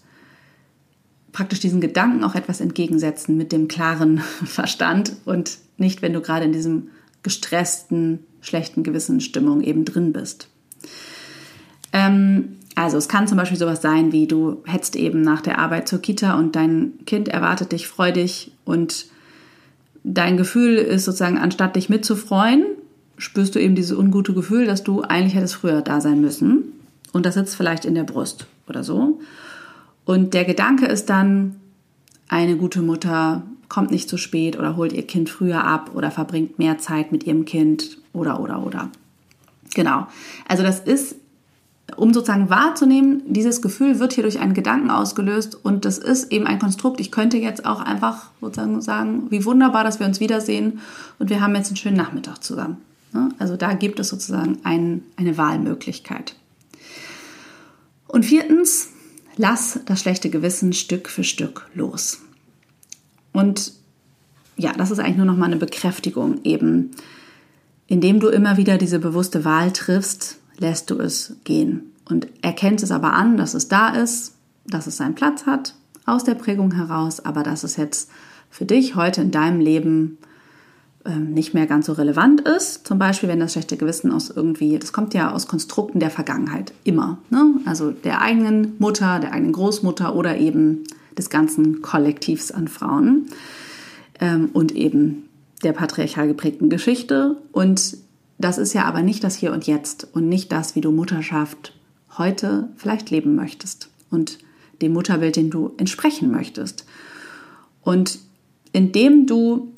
praktisch 1.33 1.61
diesen 1.61 1.81
Gedanken 1.81 2.25
auch 2.25 2.35
etwas 2.35 2.61
entgegensetzen 2.61 3.37
mit 3.37 3.53
dem 3.53 3.69
klaren 3.69 4.19
Verstand 4.45 5.17
und 5.25 5.59
nicht, 5.77 6.03
wenn 6.03 6.13
du 6.13 6.21
gerade 6.21 6.45
in 6.45 6.53
diesem 6.53 6.89
gestressten, 7.23 8.21
schlechten 8.41 8.83
Gewissensstimmung 8.83 9.63
eben 9.63 9.85
drin 9.85 10.13
bist. 10.13 10.49
Ähm, 11.93 12.57
also 12.75 12.97
es 12.97 13.09
kann 13.09 13.29
zum 13.29 13.39
Beispiel 13.39 13.59
sowas 13.59 13.83
sein 13.83 14.13
wie 14.13 14.27
du 14.27 14.63
hetzt 14.65 14.97
eben 14.97 15.23
nach 15.23 15.41
der 15.41 15.59
Arbeit 15.59 15.89
zur 15.89 16.01
Kita 16.01 16.39
und 16.39 16.57
dein 16.57 16.93
Kind 17.07 17.29
erwartet 17.29 17.73
dich 17.73 17.87
freudig 17.87 18.53
und 18.65 19.07
dein 20.03 20.37
Gefühl 20.37 20.77
ist 20.77 21.05
sozusagen, 21.05 21.39
anstatt 21.39 21.77
dich 21.77 21.89
mitzufreuen, 21.89 22.65
spürst 23.17 23.55
du 23.55 23.61
eben 23.61 23.75
dieses 23.75 23.97
ungute 23.97 24.35
Gefühl, 24.35 24.67
dass 24.67 24.85
du 24.85 25.03
eigentlich 25.03 25.35
hättest 25.35 25.55
früher 25.55 25.83
da 25.83 26.01
sein 26.01 26.21
müssen. 26.21 26.73
Und 27.13 27.27
das 27.27 27.35
sitzt 27.35 27.57
vielleicht 27.57 27.85
in 27.85 27.95
der 27.95 28.03
Brust 28.03 28.47
oder 28.69 28.85
so. 28.85 29.21
Und 30.05 30.35
der 30.35 30.45
Gedanke 30.45 30.87
ist 30.87 31.11
dann, 31.11 31.57
eine 32.29 32.57
gute 32.57 32.83
Mutter 32.83 33.43
kommt 33.69 33.91
nicht 33.91 34.09
zu 34.09 34.17
spät 34.17 34.59
oder 34.59 34.77
holt 34.77 34.93
ihr 34.93 35.07
Kind 35.07 35.29
früher 35.31 35.65
ab 35.65 35.91
oder 35.95 36.11
verbringt 36.11 36.59
mehr 36.59 36.79
Zeit 36.79 37.13
mit 37.13 37.25
ihrem 37.25 37.45
Kind 37.45 37.99
oder 38.13 38.41
oder 38.41 38.65
oder. 38.65 38.91
Genau. 39.75 40.07
Also 40.49 40.63
das 40.63 40.81
ist, 40.81 41.17
um 41.97 42.15
sozusagen 42.15 42.51
wahrzunehmen, 42.51 43.23
dieses 43.27 43.63
Gefühl 43.63 43.99
wird 43.99 44.13
hier 44.13 44.23
durch 44.23 44.39
einen 44.39 44.55
Gedanken 44.55 44.91
ausgelöst 44.91 45.59
und 45.63 45.85
das 45.85 45.99
ist 45.99 46.33
eben 46.33 46.47
ein 46.47 46.59
Konstrukt. 46.59 47.01
Ich 47.01 47.11
könnte 47.11 47.37
jetzt 47.37 47.67
auch 47.67 47.81
einfach 47.81 48.31
sozusagen 48.41 48.81
sagen, 48.81 49.31
wie 49.31 49.45
wunderbar, 49.45 49.85
dass 49.85 50.01
wir 50.01 50.07
uns 50.07 50.21
wiedersehen 50.21 50.81
und 51.19 51.31
wir 51.31 51.41
haben 51.41 51.55
jetzt 51.55 51.69
einen 51.69 51.77
schönen 51.77 51.97
Nachmittag 51.97 52.43
zusammen. 52.43 52.79
Also 53.39 53.57
da 53.57 53.75
gibt 53.75 54.01
es 54.01 54.09
sozusagen 54.09 54.59
ein, 54.65 55.03
eine 55.17 55.39
Wahlmöglichkeit. 55.39 56.35
Und 58.09 58.25
viertens, 58.25 58.91
lass 59.37 59.81
das 59.87 60.01
schlechte 60.01 60.31
Gewissen 60.31 60.73
Stück 60.73 61.09
für 61.09 61.25
Stück 61.25 61.69
los. 61.75 62.21
Und 63.33 63.73
ja, 64.57 64.73
das 64.73 64.91
ist 64.91 64.99
eigentlich 64.99 65.17
nur 65.17 65.27
noch 65.27 65.37
mal 65.37 65.47
eine 65.47 65.57
Bekräftigung 65.57 66.41
eben. 66.45 66.93
Indem 67.87 68.21
du 68.21 68.29
immer 68.29 68.57
wieder 68.57 68.79
diese 68.79 68.99
bewusste 68.99 69.45
Wahl 69.45 69.73
triffst, 69.73 70.39
lässt 70.59 70.91
du 70.91 70.99
es 70.99 71.37
gehen 71.45 71.93
und 72.09 72.29
erkennst 72.43 72.85
es 72.85 72.91
aber 72.91 73.13
an, 73.13 73.37
dass 73.37 73.55
es 73.55 73.69
da 73.69 73.91
ist, 73.91 74.35
dass 74.67 74.87
es 74.87 74.97
seinen 74.97 75.15
Platz 75.15 75.47
hat 75.47 75.75
aus 76.07 76.25
der 76.25 76.35
Prägung 76.35 76.73
heraus, 76.73 77.25
aber 77.25 77.43
dass 77.43 77.65
es 77.65 77.77
jetzt 77.77 78.11
für 78.51 78.65
dich 78.65 78.95
heute 78.95 79.21
in 79.21 79.31
deinem 79.31 79.61
Leben 79.61 80.19
nicht 81.11 81.53
mehr 81.53 81.67
ganz 81.67 81.87
so 81.87 81.93
relevant 81.93 82.41
ist. 82.43 82.87
Zum 82.87 82.99
Beispiel, 82.99 83.29
wenn 83.29 83.41
das 83.41 83.53
schlechte 83.53 83.77
Gewissen 83.77 84.11
aus 84.11 84.31
irgendwie, 84.31 84.79
das 84.79 84.93
kommt 84.93 85.13
ja 85.13 85.33
aus 85.33 85.47
Konstrukten 85.47 86.01
der 86.01 86.11
Vergangenheit, 86.11 86.73
immer. 86.85 87.19
Ne? 87.29 87.57
Also 87.67 87.91
der 87.91 88.23
eigenen 88.23 88.75
Mutter, 88.79 89.21
der 89.21 89.33
eigenen 89.33 89.53
Großmutter 89.53 90.15
oder 90.15 90.39
eben 90.39 90.85
des 91.19 91.29
ganzen 91.29 91.83
Kollektivs 91.83 92.51
an 92.51 92.69
Frauen 92.69 93.27
ähm, 94.19 94.49
und 94.55 94.73
eben 94.73 95.29
der 95.63 95.73
patriarchal 95.73 96.27
geprägten 96.27 96.71
Geschichte 96.71 97.37
und 97.53 97.99
das 98.39 98.59
ist 98.59 98.73
ja 98.73 98.85
aber 98.85 99.03
nicht 99.03 99.23
das 99.25 99.37
Hier 99.37 99.53
und 99.53 99.67
Jetzt 99.67 100.09
und 100.13 100.29
nicht 100.29 100.51
das, 100.53 100.75
wie 100.75 100.81
du 100.81 100.91
Mutterschaft 100.91 101.73
heute 102.19 102.69
vielleicht 102.77 103.11
leben 103.11 103.35
möchtest 103.35 103.89
und 104.11 104.39
dem 104.83 104.93
Mutterbild, 104.93 105.37
dem 105.37 105.51
du 105.51 105.73
entsprechen 105.77 106.31
möchtest. 106.31 106.85
Und 107.83 108.19
indem 108.73 109.27
du 109.27 109.73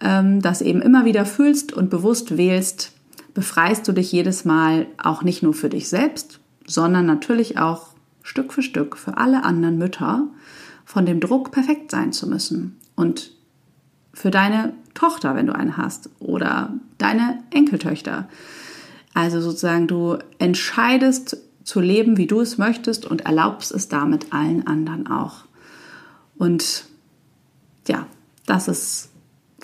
ähm, 0.00 0.40
das 0.40 0.62
eben 0.62 0.82
immer 0.82 1.04
wieder 1.04 1.24
fühlst 1.24 1.72
und 1.72 1.90
bewusst 1.90 2.36
wählst, 2.36 2.92
befreist 3.34 3.86
du 3.88 3.92
dich 3.92 4.12
jedes 4.12 4.44
Mal 4.44 4.86
auch 5.02 5.22
nicht 5.22 5.42
nur 5.42 5.54
für 5.54 5.68
dich 5.68 5.88
selbst, 5.88 6.40
sondern 6.66 7.06
natürlich 7.06 7.58
auch 7.58 7.88
Stück 8.22 8.52
für 8.52 8.62
Stück 8.62 8.96
für 8.96 9.18
alle 9.18 9.44
anderen 9.44 9.78
Mütter 9.78 10.28
von 10.84 11.06
dem 11.06 11.20
Druck, 11.20 11.50
perfekt 11.50 11.90
sein 11.90 12.12
zu 12.12 12.28
müssen. 12.28 12.76
Und 12.94 13.32
für 14.12 14.30
deine 14.30 14.72
Tochter, 14.94 15.34
wenn 15.34 15.46
du 15.46 15.54
eine 15.54 15.76
hast, 15.76 16.08
oder 16.20 16.72
deine 16.98 17.42
Enkeltöchter. 17.50 18.28
Also 19.12 19.40
sozusagen, 19.40 19.88
du 19.88 20.18
entscheidest 20.38 21.36
zu 21.64 21.80
leben, 21.80 22.16
wie 22.16 22.26
du 22.26 22.40
es 22.40 22.58
möchtest 22.58 23.04
und 23.06 23.22
erlaubst 23.22 23.72
es 23.72 23.88
damit 23.88 24.32
allen 24.32 24.66
anderen 24.66 25.06
auch. 25.06 25.44
Und 26.36 26.84
ja, 27.88 28.06
das 28.46 28.68
ist 28.68 29.10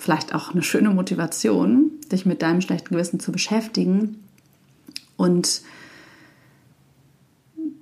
vielleicht 0.01 0.33
auch 0.33 0.51
eine 0.51 0.63
schöne 0.63 0.89
Motivation, 0.89 1.91
dich 2.11 2.25
mit 2.25 2.41
deinem 2.41 2.61
schlechten 2.61 2.89
Gewissen 2.89 3.19
zu 3.19 3.31
beschäftigen 3.31 4.17
und 5.15 5.61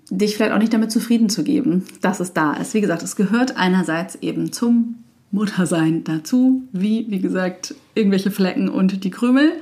dich 0.09 0.35
vielleicht 0.35 0.51
auch 0.51 0.59
nicht 0.59 0.73
damit 0.73 0.91
zufrieden 0.91 1.29
zu 1.29 1.45
geben, 1.45 1.85
dass 2.01 2.19
es 2.19 2.33
da 2.33 2.53
ist. 2.53 2.73
Wie 2.73 2.81
gesagt, 2.81 3.03
es 3.03 3.15
gehört 3.15 3.55
einerseits 3.55 4.15
eben 4.15 4.51
zum 4.51 4.95
Muttersein 5.31 6.03
dazu, 6.03 6.63
wie, 6.73 7.05
wie 7.09 7.19
gesagt, 7.19 7.75
irgendwelche 7.95 8.31
Flecken 8.31 8.67
und 8.67 9.05
die 9.05 9.11
Krümel. 9.11 9.53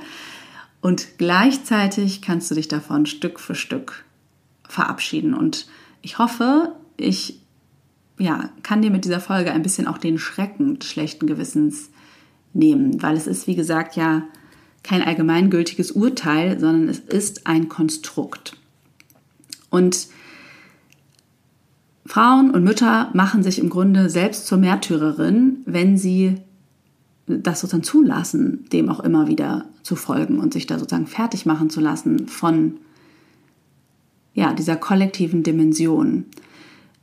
Und 0.80 1.18
gleichzeitig 1.18 2.22
kannst 2.22 2.50
du 2.50 2.56
dich 2.56 2.66
davon 2.66 3.06
Stück 3.06 3.38
für 3.38 3.54
Stück 3.54 4.04
verabschieden. 4.68 5.32
Und 5.32 5.68
ich 6.02 6.18
hoffe, 6.18 6.72
ich 6.96 7.40
ja, 8.18 8.50
kann 8.64 8.82
dir 8.82 8.90
mit 8.90 9.04
dieser 9.04 9.20
Folge 9.20 9.52
ein 9.52 9.62
bisschen 9.62 9.86
auch 9.86 9.98
den 9.98 10.18
Schrecken 10.18 10.80
des 10.80 10.90
schlechten 10.90 11.28
Gewissens 11.28 11.90
nehmen, 12.52 13.02
weil 13.02 13.16
es 13.16 13.26
ist, 13.26 13.46
wie 13.46 13.56
gesagt, 13.56 13.96
ja 13.96 14.22
kein 14.82 15.02
allgemeingültiges 15.02 15.92
Urteil, 15.92 16.58
sondern 16.58 16.88
es 16.88 17.00
ist 17.00 17.46
ein 17.46 17.68
Konstrukt. 17.68 18.56
Und 19.70 20.08
Frauen 22.06 22.50
und 22.52 22.64
Mütter 22.64 23.10
machen 23.12 23.42
sich 23.42 23.58
im 23.58 23.68
Grunde 23.68 24.08
selbst 24.08 24.46
zur 24.46 24.56
Märtyrerin, 24.56 25.58
wenn 25.66 25.98
sie 25.98 26.36
das 27.26 27.60
sozusagen 27.60 27.82
zulassen, 27.82 28.64
dem 28.72 28.88
auch 28.88 29.00
immer 29.00 29.28
wieder 29.28 29.66
zu 29.82 29.94
folgen 29.94 30.38
und 30.38 30.54
sich 30.54 30.66
da 30.66 30.78
sozusagen 30.78 31.06
fertig 31.06 31.44
machen 31.44 31.68
zu 31.68 31.80
lassen 31.80 32.26
von 32.26 32.78
ja, 34.32 34.54
dieser 34.54 34.76
kollektiven 34.76 35.42
Dimension, 35.42 36.24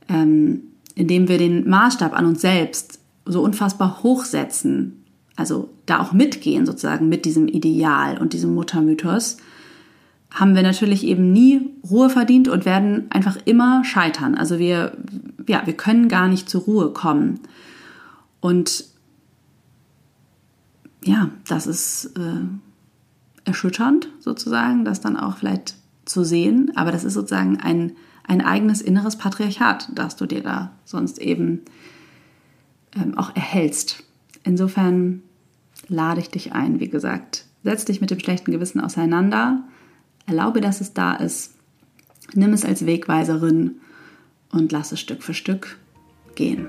ähm, 0.08 0.62
indem 0.96 1.28
wir 1.28 1.38
den 1.38 1.68
Maßstab 1.68 2.12
an 2.12 2.26
uns 2.26 2.40
selbst 2.40 2.98
so 3.24 3.42
unfassbar 3.42 4.02
hochsetzen, 4.02 5.04
also 5.36 5.70
da 5.84 6.00
auch 6.00 6.12
mitgehen 6.12 6.66
sozusagen 6.66 7.08
mit 7.08 7.24
diesem 7.24 7.46
Ideal 7.46 8.18
und 8.18 8.32
diesem 8.32 8.54
Muttermythos, 8.54 9.36
haben 10.30 10.54
wir 10.54 10.62
natürlich 10.62 11.04
eben 11.04 11.32
nie 11.32 11.70
Ruhe 11.88 12.10
verdient 12.10 12.48
und 12.48 12.64
werden 12.64 13.06
einfach 13.10 13.38
immer 13.44 13.84
scheitern. 13.84 14.34
Also 14.34 14.58
wir, 14.58 14.96
ja, 15.46 15.62
wir 15.66 15.74
können 15.74 16.08
gar 16.08 16.28
nicht 16.28 16.50
zur 16.50 16.62
Ruhe 16.62 16.90
kommen. 16.92 17.40
Und 18.40 18.84
ja, 21.04 21.30
das 21.46 21.66
ist 21.66 22.12
äh, 22.16 22.44
erschütternd 23.44 24.08
sozusagen, 24.18 24.84
das 24.84 25.00
dann 25.00 25.16
auch 25.16 25.36
vielleicht 25.36 25.76
zu 26.04 26.24
sehen. 26.24 26.72
Aber 26.74 26.92
das 26.92 27.04
ist 27.04 27.14
sozusagen 27.14 27.58
ein, 27.60 27.92
ein 28.24 28.40
eigenes 28.40 28.82
inneres 28.82 29.16
Patriarchat, 29.16 29.90
das 29.94 30.16
du 30.16 30.26
dir 30.26 30.42
da 30.42 30.72
sonst 30.84 31.18
eben 31.18 31.62
ähm, 32.94 33.16
auch 33.16 33.34
erhältst. 33.34 34.02
Insofern 34.42 35.22
lade 35.88 36.20
ich 36.20 36.30
dich 36.30 36.52
ein, 36.52 36.80
wie 36.80 36.88
gesagt, 36.88 37.44
setz 37.62 37.84
dich 37.84 38.00
mit 38.00 38.10
dem 38.10 38.20
schlechten 38.20 38.52
Gewissen 38.52 38.80
auseinander 38.80 39.64
Erlaube, 40.26 40.60
dass 40.60 40.80
es 40.80 40.92
da 40.92 41.14
ist. 41.14 41.54
Nimm 42.34 42.52
es 42.52 42.64
als 42.64 42.84
Wegweiserin 42.84 43.76
und 44.50 44.72
lass 44.72 44.92
es 44.92 45.00
Stück 45.00 45.22
für 45.22 45.34
Stück 45.34 45.78
gehen. 46.34 46.66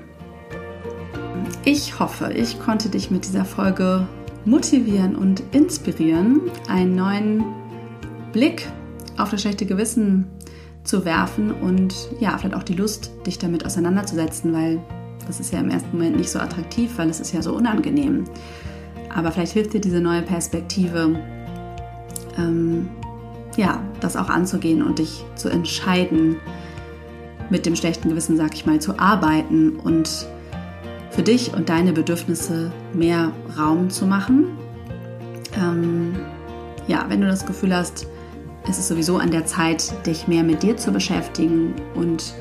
Ich 1.64 1.98
hoffe, 1.98 2.32
ich 2.32 2.60
konnte 2.60 2.88
dich 2.88 3.10
mit 3.10 3.24
dieser 3.24 3.44
Folge 3.44 4.06
motivieren 4.44 5.16
und 5.16 5.42
inspirieren, 5.52 6.40
einen 6.68 6.94
neuen 6.94 7.44
Blick 8.32 8.66
auf 9.16 9.30
das 9.30 9.42
schlechte 9.42 9.66
Gewissen 9.66 10.26
zu 10.84 11.04
werfen 11.04 11.52
und 11.52 11.94
ja, 12.20 12.38
vielleicht 12.38 12.54
auch 12.54 12.62
die 12.62 12.74
Lust, 12.74 13.10
dich 13.26 13.38
damit 13.38 13.66
auseinanderzusetzen, 13.66 14.52
weil 14.52 14.80
das 15.26 15.40
ist 15.40 15.52
ja 15.52 15.60
im 15.60 15.70
ersten 15.70 15.90
Moment 15.92 16.16
nicht 16.16 16.30
so 16.30 16.38
attraktiv, 16.38 16.92
weil 16.96 17.10
es 17.10 17.20
ist 17.20 17.32
ja 17.32 17.42
so 17.42 17.54
unangenehm. 17.54 18.24
Aber 19.14 19.32
vielleicht 19.32 19.52
hilft 19.52 19.72
dir 19.72 19.80
diese 19.80 20.00
neue 20.00 20.22
Perspektive, 20.22 21.18
ähm, 22.36 22.88
ja, 23.56 23.82
das 24.00 24.16
auch 24.16 24.28
anzugehen 24.28 24.82
und 24.82 24.98
dich 24.98 25.24
zu 25.34 25.48
entscheiden, 25.48 26.36
mit 27.50 27.66
dem 27.66 27.76
schlechten 27.76 28.10
Gewissen, 28.10 28.36
sag 28.36 28.54
ich 28.54 28.66
mal, 28.66 28.80
zu 28.80 28.98
arbeiten 28.98 29.76
und 29.76 30.26
für 31.10 31.22
dich 31.22 31.54
und 31.54 31.68
deine 31.68 31.92
Bedürfnisse 31.92 32.70
mehr 32.92 33.32
Raum 33.58 33.90
zu 33.90 34.06
machen. 34.06 34.56
Ähm, 35.56 36.14
ja, 36.86 37.06
wenn 37.08 37.20
du 37.20 37.26
das 37.26 37.46
Gefühl 37.46 37.74
hast, 37.74 38.06
es 38.68 38.78
ist 38.78 38.88
sowieso 38.88 39.16
an 39.16 39.30
der 39.30 39.46
Zeit, 39.46 39.92
dich 40.06 40.28
mehr 40.28 40.42
mit 40.42 40.62
dir 40.62 40.76
zu 40.76 40.92
beschäftigen 40.92 41.74
und 41.94 42.34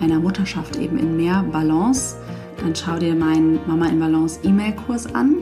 einer 0.00 0.20
Mutterschaft 0.20 0.76
eben 0.76 0.98
in 0.98 1.16
mehr 1.16 1.42
Balance, 1.42 2.16
dann 2.58 2.74
schau 2.74 2.98
dir 2.98 3.14
meinen 3.14 3.58
Mama 3.66 3.86
in 3.88 3.98
Balance 3.98 4.38
E-Mail-Kurs 4.44 5.14
an. 5.14 5.36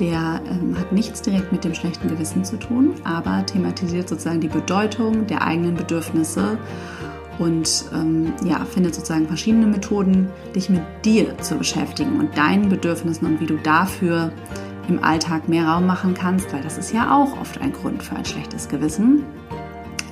Der 0.00 0.40
ähm, 0.50 0.76
hat 0.78 0.92
nichts 0.92 1.22
direkt 1.22 1.52
mit 1.52 1.64
dem 1.64 1.74
schlechten 1.74 2.08
Gewissen 2.08 2.44
zu 2.44 2.56
tun, 2.56 2.94
aber 3.04 3.46
thematisiert 3.46 4.08
sozusagen 4.08 4.40
die 4.40 4.48
Bedeutung 4.48 5.26
der 5.26 5.42
eigenen 5.42 5.74
Bedürfnisse 5.74 6.58
und 7.38 7.84
ähm, 7.92 8.32
ja, 8.44 8.64
findet 8.64 8.94
sozusagen 8.94 9.26
verschiedene 9.26 9.66
Methoden, 9.66 10.28
dich 10.54 10.68
mit 10.68 10.82
dir 11.04 11.36
zu 11.38 11.56
beschäftigen 11.56 12.18
und 12.20 12.36
deinen 12.36 12.68
Bedürfnissen 12.68 13.26
und 13.26 13.40
wie 13.40 13.46
du 13.46 13.56
dafür 13.56 14.32
im 14.88 15.02
Alltag 15.02 15.48
mehr 15.48 15.66
Raum 15.66 15.86
machen 15.86 16.14
kannst, 16.14 16.52
weil 16.52 16.62
das 16.62 16.78
ist 16.78 16.92
ja 16.92 17.16
auch 17.16 17.40
oft 17.40 17.60
ein 17.60 17.72
Grund 17.72 18.02
für 18.02 18.16
ein 18.16 18.24
schlechtes 18.24 18.68
Gewissen, 18.68 19.24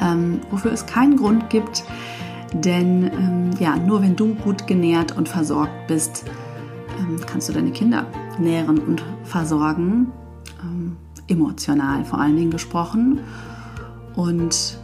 ähm, 0.01 0.41
wofür 0.51 0.73
es 0.73 0.87
keinen 0.87 1.17
Grund 1.17 1.51
gibt, 1.51 1.85
denn 2.53 3.05
ähm, 3.05 3.51
ja, 3.59 3.77
nur 3.77 4.03
wenn 4.03 4.17
du 4.17 4.35
gut 4.35 4.67
genährt 4.67 5.17
und 5.17 5.29
versorgt 5.29 5.87
bist, 5.87 6.25
kannst 7.27 7.49
du 7.49 7.53
deine 7.53 7.71
Kinder 7.71 8.07
nähren 8.39 8.79
und 8.79 9.03
versorgen, 9.25 10.13
ähm, 10.63 10.97
emotional 11.29 12.05
vor 12.05 12.21
allen 12.21 12.37
Dingen 12.37 12.51
gesprochen. 12.51 13.21
Und 14.15 14.79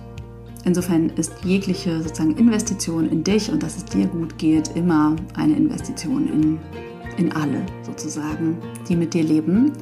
insofern 0.65 1.11
ist 1.11 1.33
jegliche 1.45 2.03
sozusagen 2.03 2.37
Investition 2.37 3.09
in 3.09 3.25
dich 3.25 3.51
und 3.51 3.63
dass 3.63 3.77
es 3.77 3.85
dir 3.85 4.07
gut 4.07 4.39
geht, 4.39 4.77
immer 4.77 5.17
eine 5.35 5.55
Investition 5.55 6.29
in, 6.29 6.59
in 7.17 7.33
alle 7.33 7.65
sozusagen, 7.83 8.59
die 8.89 8.97
mit 8.97 9.15
dir 9.15 9.25
leben. 9.25 9.73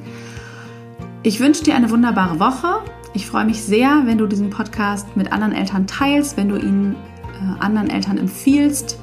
Ich 1.23 1.39
wünsche 1.39 1.63
dir 1.63 1.75
eine 1.75 1.89
wunderbare 1.89 2.39
Woche. 2.39 2.79
Ich 3.13 3.27
freue 3.27 3.45
mich 3.45 3.61
sehr, 3.61 4.03
wenn 4.05 4.17
du 4.17 4.27
diesen 4.27 4.49
Podcast 4.49 5.15
mit 5.15 5.31
anderen 5.31 5.53
Eltern 5.53 5.87
teilst, 5.87 6.37
wenn 6.37 6.49
du 6.49 6.57
ihn 6.57 6.95
äh, 7.41 7.63
anderen 7.63 7.89
Eltern 7.89 8.17
empfiehlst 8.17 8.99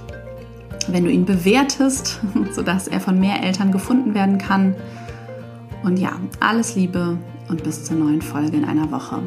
wenn 0.89 1.05
du 1.05 1.11
ihn 1.11 1.25
bewertest, 1.25 2.21
sodass 2.53 2.89
er 2.89 3.01
von 3.01 3.19
mehr 3.19 3.43
Eltern 3.43 3.73
gefunden 3.73 4.15
werden 4.15 4.39
kann. 4.39 4.75
Und 5.83 5.99
ja, 5.99 6.13
alles 6.41 6.75
Liebe 6.77 7.19
und 7.49 7.63
bis 7.63 7.85
zur 7.85 7.97
neuen 7.97 8.23
Folge 8.23 8.57
in 8.57 8.65
einer 8.65 8.91
Woche. 8.91 9.23